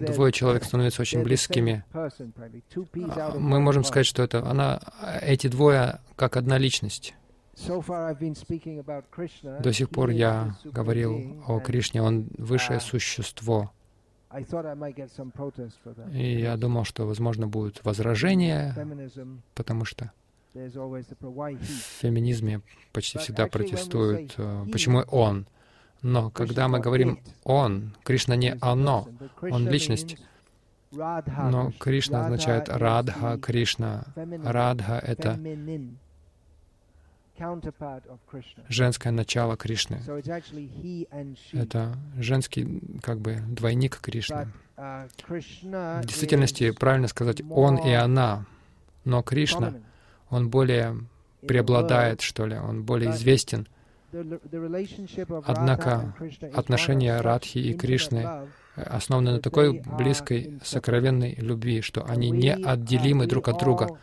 двое 0.06 0.32
человек 0.32 0.64
становятся 0.64 1.02
очень 1.02 1.22
близкими, 1.22 1.84
мы 3.38 3.60
можем 3.60 3.84
сказать, 3.84 4.06
что 4.06 4.22
это 4.22 4.48
она, 4.48 4.80
эти 5.20 5.48
двое 5.48 6.00
как 6.16 6.36
одна 6.36 6.58
личность. 6.58 7.14
До 9.60 9.72
сих 9.72 9.90
пор 9.90 10.10
я 10.10 10.54
говорил 10.64 11.42
о 11.46 11.58
Кришне, 11.60 12.02
Он 12.02 12.28
высшее 12.36 12.80
существо. 12.80 13.72
И 16.12 16.40
я 16.40 16.56
думал, 16.56 16.84
что, 16.84 17.06
возможно, 17.06 17.46
будет 17.46 17.84
возражение, 17.84 18.74
потому 19.54 19.84
что 19.84 20.12
в 20.52 21.02
феминизме 22.00 22.60
почти 22.92 23.18
всегда 23.18 23.46
протестуют, 23.46 24.34
э, 24.36 24.66
почему 24.72 25.00
он. 25.10 25.46
Но 26.02 26.30
когда 26.30 26.68
мы 26.68 26.80
говорим 26.80 27.20
«он», 27.44 27.94
Кришна 28.04 28.36
не 28.36 28.56
«оно», 28.60 29.08
он— 29.40 29.68
личность. 29.70 30.16
Но 30.92 31.72
Кришна 31.78 32.24
означает 32.24 32.68
Радха, 32.68 33.38
Кришна. 33.38 34.04
Радха— 34.44 34.98
это 35.06 35.38
женское 38.68 39.10
начало 39.10 39.56
Кришны. 39.56 40.00
Это 41.52 41.96
женский, 42.18 42.80
как 43.02 43.20
бы, 43.20 43.36
двойник 43.48 43.98
Кришны. 44.00 44.48
Uh, 44.76 45.08
В 45.22 46.04
действительности, 46.04 46.70
правильно 46.70 47.08
сказать, 47.08 47.40
он 47.50 47.76
и 47.78 47.92
она. 47.92 48.44
Но 49.04 49.22
Кришна— 49.22 49.74
он 50.30 50.50
более 50.50 50.96
преобладает, 51.46 52.20
что 52.20 52.46
ли, 52.46 52.56
он 52.56 52.84
более 52.84 53.12
известен. 53.12 53.68
Однако 55.44 56.14
отношения 56.54 57.20
Радхи 57.20 57.58
и 57.58 57.74
Кришны 57.74 58.48
основаны 58.74 59.32
на 59.32 59.40
такой 59.40 59.80
близкой, 59.80 60.58
сокровенной 60.64 61.34
любви, 61.34 61.80
что 61.80 62.04
они 62.04 62.30
неотделимы 62.30 63.26
друг 63.26 63.48
от 63.48 63.58
друга. 63.58 63.98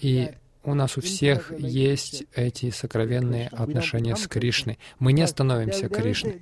И 0.00 0.32
у 0.62 0.74
нас 0.74 0.98
у 0.98 1.00
всех 1.00 1.52
есть 1.58 2.24
эти 2.34 2.70
сокровенные 2.70 3.48
отношения 3.48 4.16
с 4.16 4.26
Кришной. 4.26 4.78
Мы 4.98 5.12
не 5.12 5.26
становимся 5.26 5.88
Кришной. 5.88 6.40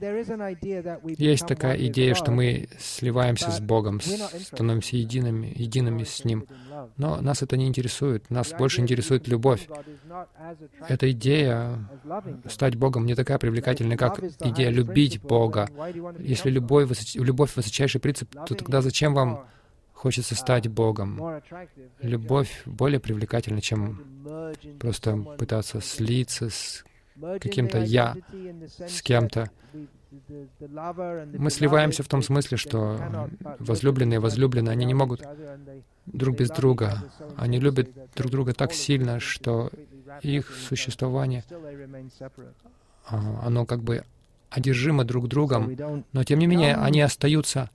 Есть 1.17 1.47
такая 1.47 1.77
идея, 1.87 2.15
что 2.15 2.33
мы 2.33 2.69
сливаемся 2.79 3.51
с 3.51 3.61
Богом, 3.61 4.01
становимся 4.01 4.97
едиными, 4.97 5.53
едиными 5.55 6.05
с 6.05 6.25
Ним. 6.25 6.47
Но 6.97 7.21
нас 7.21 7.43
это 7.43 7.57
не 7.57 7.67
интересует. 7.67 8.29
Нас 8.31 8.53
больше 8.53 8.81
интересует 8.81 9.29
любовь. 9.29 9.69
Эта 10.89 11.11
идея 11.13 11.89
стать 12.49 12.77
Богом 12.77 13.07
не 13.07 13.15
такая 13.15 13.39
привлекательная, 13.39 13.97
как 13.97 14.21
идея 14.41 14.71
любить 14.71 15.21
Бога. 15.23 15.69
Если 16.19 16.51
любовь, 16.51 16.89
любовь— 17.15 17.55
высочайший 17.57 18.01
принцип, 18.01 18.35
то 18.47 18.55
тогда 18.55 18.83
зачем 18.83 19.15
вам 19.15 19.47
Хочется 19.99 20.37
стать 20.37 20.69
Богом. 20.69 21.43
Любовь 22.01 22.63
более 22.67 23.01
привлекательна, 23.01 23.61
чем 23.61 24.01
просто 24.79 25.17
пытаться 25.17 25.81
слиться 25.81 26.51
с 26.51 26.85
каким-то 27.41 27.79
«я», 27.79 28.17
с 28.87 29.03
кем-то. 29.03 29.51
Мы 31.37 31.51
сливаемся 31.51 32.05
в 32.05 32.09
том 32.09 32.23
смысле, 32.23 32.59
что 32.59 33.29
возлюбленные 33.59 34.19
и 34.19 34.21
возлюбленные, 34.21 34.71
они 34.71 34.85
не 34.85 34.95
могут 34.95 35.21
друг 36.07 36.37
без 36.37 36.51
друга. 36.51 37.03
Они 37.37 37.59
любят 37.59 37.91
друг 38.15 38.31
друга 38.31 38.55
так 38.55 38.73
сильно, 38.75 39.19
что 39.19 39.69
их 40.23 40.55
существование, 40.69 41.43
а, 43.05 43.41
оно 43.45 43.67
как 43.67 43.83
бы 43.83 44.05
одержимы 44.51 45.05
друг 45.05 45.29
другом, 45.29 45.77
но 46.13 46.25
тем 46.25 46.39
не 46.39 46.47
менее 46.47 46.77
они 46.77 47.01
остаются 47.01 47.71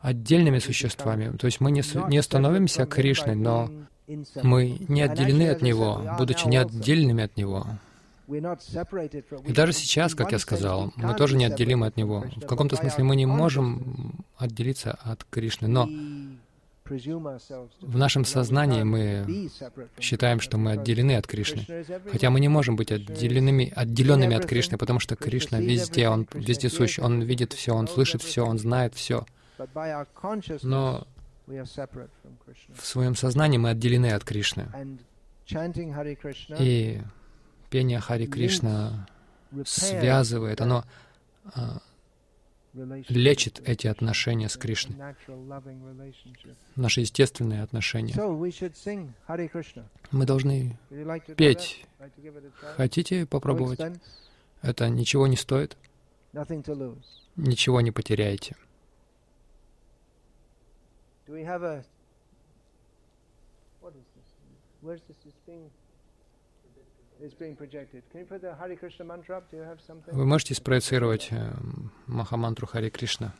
отдельными 0.00 0.58
существами. 0.58 1.36
То 1.36 1.46
есть 1.46 1.60
мы 1.60 1.70
не, 1.70 1.82
не 2.08 2.22
становимся 2.22 2.86
Кришной, 2.86 3.34
но 3.34 3.70
мы 4.42 4.78
не 4.88 5.02
отделены 5.02 5.48
от 5.50 5.62
Него, 5.62 6.02
будучи 6.18 6.46
не 6.46 6.56
отдельными 6.56 7.24
от 7.24 7.36
Него. 7.36 7.66
И 8.28 9.52
даже 9.52 9.72
сейчас, 9.72 10.14
как 10.14 10.32
я 10.32 10.38
сказал, 10.38 10.92
мы 10.96 11.14
тоже 11.14 11.36
не 11.36 11.44
отделимы 11.44 11.86
от 11.86 11.96
Него. 11.96 12.24
В 12.36 12.46
каком-то 12.46 12.76
смысле 12.76 13.04
мы 13.04 13.16
не 13.16 13.26
можем 13.26 14.24
отделиться 14.36 14.92
от 15.02 15.24
Кришны, 15.24 15.68
но 15.68 15.88
в 16.84 17.96
нашем 17.96 18.24
сознании 18.24 18.82
мы 18.82 19.50
считаем, 20.00 20.40
что 20.40 20.58
мы 20.58 20.72
отделены 20.72 21.16
от 21.16 21.26
Кришны, 21.26 21.66
хотя 22.10 22.30
мы 22.30 22.40
не 22.40 22.48
можем 22.48 22.76
быть 22.76 22.90
отделенными, 22.92 23.72
отделенными 23.74 24.36
от 24.36 24.46
Кришны, 24.46 24.78
потому 24.78 24.98
что 24.98 25.16
Кришна 25.16 25.60
везде, 25.60 26.08
Он 26.08 26.26
везде 26.32 26.68
сущ, 26.68 26.98
Он 26.98 27.22
видит 27.22 27.52
все, 27.52 27.74
Он 27.74 27.88
слышит 27.88 28.22
все, 28.22 28.44
Он 28.44 28.58
знает 28.58 28.94
все. 28.94 29.24
Но 30.62 31.06
в 31.46 32.84
своем 32.86 33.14
сознании 33.14 33.58
мы 33.58 33.70
отделены 33.70 34.12
от 34.12 34.24
Кришны. 34.24 34.68
И 36.58 37.00
пение 37.70 38.00
Хари 38.00 38.26
Кришна 38.26 39.06
связывает, 39.64 40.60
оно 40.60 40.84
а, 41.54 41.80
лечит 42.74 43.60
эти 43.68 43.86
отношения 43.86 44.48
с 44.48 44.56
Кришной, 44.56 44.96
наши 46.76 47.00
естественные 47.00 47.62
отношения. 47.62 48.14
Мы 50.10 50.26
должны 50.26 50.78
петь. 51.36 51.86
Хотите 52.76 53.26
попробовать? 53.26 53.80
Это 54.62 54.88
ничего 54.88 55.26
не 55.26 55.36
стоит. 55.36 55.76
Ничего 57.36 57.80
не 57.80 57.90
потеряете. 57.90 58.56
Вы 70.12 70.26
можете 70.26 70.54
спроецировать 70.54 71.28
э, 71.30 71.52
Махамантру 72.06 72.66
Хари 72.66 72.90
Кришна? 72.90 73.34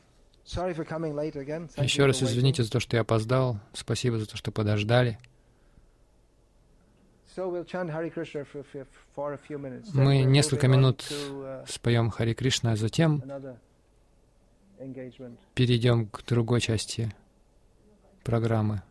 Еще 0.44 2.06
раз 2.06 2.22
извините 2.22 2.62
за 2.64 2.70
то, 2.70 2.80
что 2.80 2.96
я 2.96 3.02
опоздал. 3.02 3.58
Спасибо 3.72 4.18
за 4.18 4.26
то, 4.26 4.36
что 4.36 4.50
подождали. 4.50 5.18
Мы 9.94 10.22
несколько 10.22 10.68
минут 10.68 11.02
uh, 11.10 11.64
споем 11.66 12.10
Хари 12.10 12.34
Кришна, 12.34 12.72
а 12.72 12.76
затем 12.76 13.22
перейдем 15.54 16.06
к 16.06 16.24
другой 16.26 16.60
части 16.60 17.14
программы. 18.22 18.82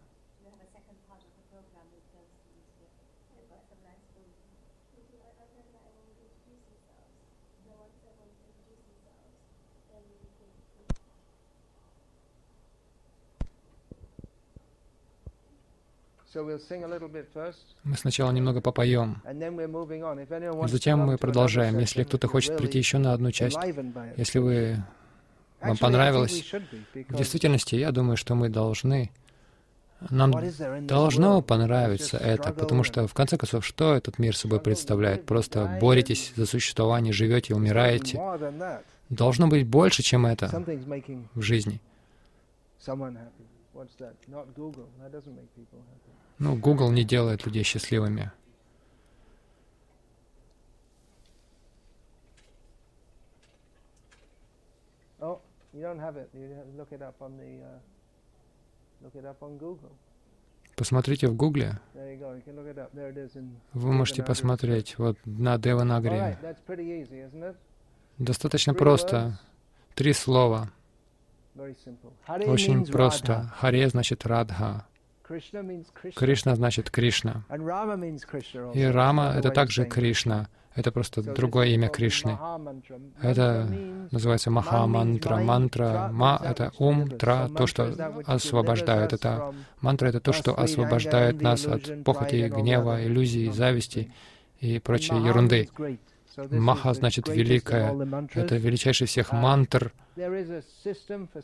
Мы 17.83 17.97
сначала 17.97 18.31
немного 18.31 18.61
попоем, 18.61 19.21
затем 20.67 20.99
мы 20.99 21.17
продолжаем. 21.17 21.77
Если 21.79 22.03
кто-то 22.03 22.27
хочет 22.27 22.57
прийти 22.57 22.77
еще 22.77 22.97
на 22.97 23.13
одну 23.13 23.31
часть, 23.31 23.57
если 24.17 24.39
вы 24.39 24.83
вам 25.61 25.77
понравилось. 25.77 26.53
В 26.93 27.15
действительности, 27.15 27.75
я 27.75 27.91
думаю, 27.91 28.17
что 28.17 28.35
мы 28.35 28.49
должны 28.49 29.11
нам 30.09 30.33
должно 30.87 31.43
понравиться 31.43 32.17
это, 32.17 32.51
потому 32.53 32.83
что, 32.83 33.07
в 33.07 33.13
конце 33.13 33.37
концов, 33.37 33.63
что 33.63 33.93
этот 33.93 34.17
мир 34.17 34.35
собой 34.35 34.59
представляет? 34.59 35.25
Просто 35.27 35.77
боретесь 35.79 36.33
за 36.35 36.47
существование, 36.47 37.13
живете, 37.13 37.53
умираете. 37.53 38.19
Должно 39.09 39.47
быть 39.47 39.67
больше, 39.67 40.01
чем 40.01 40.25
это 40.25 40.63
в 41.35 41.41
жизни. 41.41 41.79
Ну, 46.41 46.55
Google 46.55 46.91
не 46.91 47.03
делает 47.03 47.45
людей 47.45 47.61
счастливыми. 47.61 48.31
Oh, 55.19 55.39
you 55.71 55.83
don't 55.83 55.99
have 55.99 56.17
it. 56.17 56.29
You 56.33 56.49
look 56.75 56.91
it 56.91 57.01
up 57.03 57.13
on 57.19 57.37
the 57.37 57.61
uh, 57.61 57.79
Посмотрите 60.75 61.27
в 61.27 61.35
Гугле. 61.35 61.79
Вы 63.73 63.91
можете 63.91 64.23
посмотреть 64.23 64.97
вот 64.97 65.19
на 65.25 65.59
Деванагари. 65.59 66.39
Достаточно 68.17 68.73
просто. 68.73 69.39
Три 69.93 70.13
слова. 70.13 70.71
Очень 71.55 72.87
просто. 72.87 73.53
Харе 73.57 73.87
значит 73.89 74.25
Радха. 74.25 74.87
Кришна 76.15 76.55
значит 76.55 76.89
Кришна. 76.89 77.43
И 78.73 78.83
Рама— 78.83 79.33
это 79.37 79.49
также 79.51 79.85
Кришна. 79.85 80.47
Это 80.73 80.91
просто 80.91 81.21
другое 81.21 81.67
имя 81.67 81.89
Кришны. 81.89 82.37
Это 83.21 83.67
называется 84.11 84.49
Маха-мантра. 84.51 85.37
Мантра, 85.37 86.09
ма— 86.11 86.39
это 86.43 86.71
ум, 86.79 87.09
тра— 87.09 87.49
то, 87.57 87.67
что 87.67 87.93
освобождает. 88.25 89.13
Это 89.13 89.53
мантра— 89.81 90.07
это 90.09 90.21
то, 90.21 90.31
что 90.31 90.57
освобождает 90.57 91.41
нас 91.41 91.65
от 91.65 92.03
похоти, 92.03 92.47
гнева, 92.47 93.03
иллюзий, 93.05 93.51
зависти 93.51 94.13
и 94.59 94.79
прочей 94.79 95.15
ерунды. 95.15 95.69
Маха 96.51 96.93
значит 96.93 97.27
великая. 97.27 97.93
Это 98.33 98.55
величайший 98.57 99.07
всех 99.07 99.31
мантр. 99.31 99.93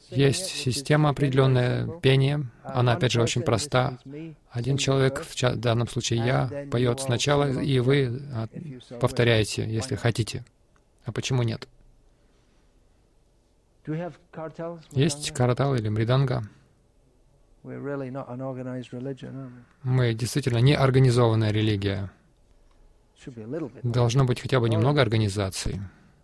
Есть 0.10 0.48
система 0.48 1.10
определенная 1.10 1.88
пения. 2.00 2.46
Она, 2.64 2.94
опять 2.94 3.12
же, 3.12 3.22
очень 3.22 3.42
проста. 3.42 3.98
Один 4.52 4.78
человек, 4.78 5.24
в 5.24 5.56
данном 5.56 5.88
случае 5.88 6.26
я, 6.26 6.68
поет 6.72 7.00
сначала, 7.00 7.50
и 7.62 7.80
вы 7.80 8.22
а, 8.34 8.48
повторяете, 9.00 9.66
если 9.68 9.96
хотите. 9.96 10.46
А 11.06 11.12
почему 11.12 11.44
нет? 11.44 11.68
Есть 14.92 15.32
картал 15.32 15.76
или 15.76 15.88
мриданга. 15.90 16.44
Мы 19.84 20.14
действительно 20.14 20.60
не 20.60 20.74
организованная 20.74 21.52
религия. 21.52 22.12
Должно 23.84 24.24
быть 24.26 24.40
хотя 24.42 24.60
бы 24.60 24.70
немного 24.70 25.02
организации. 25.02 25.82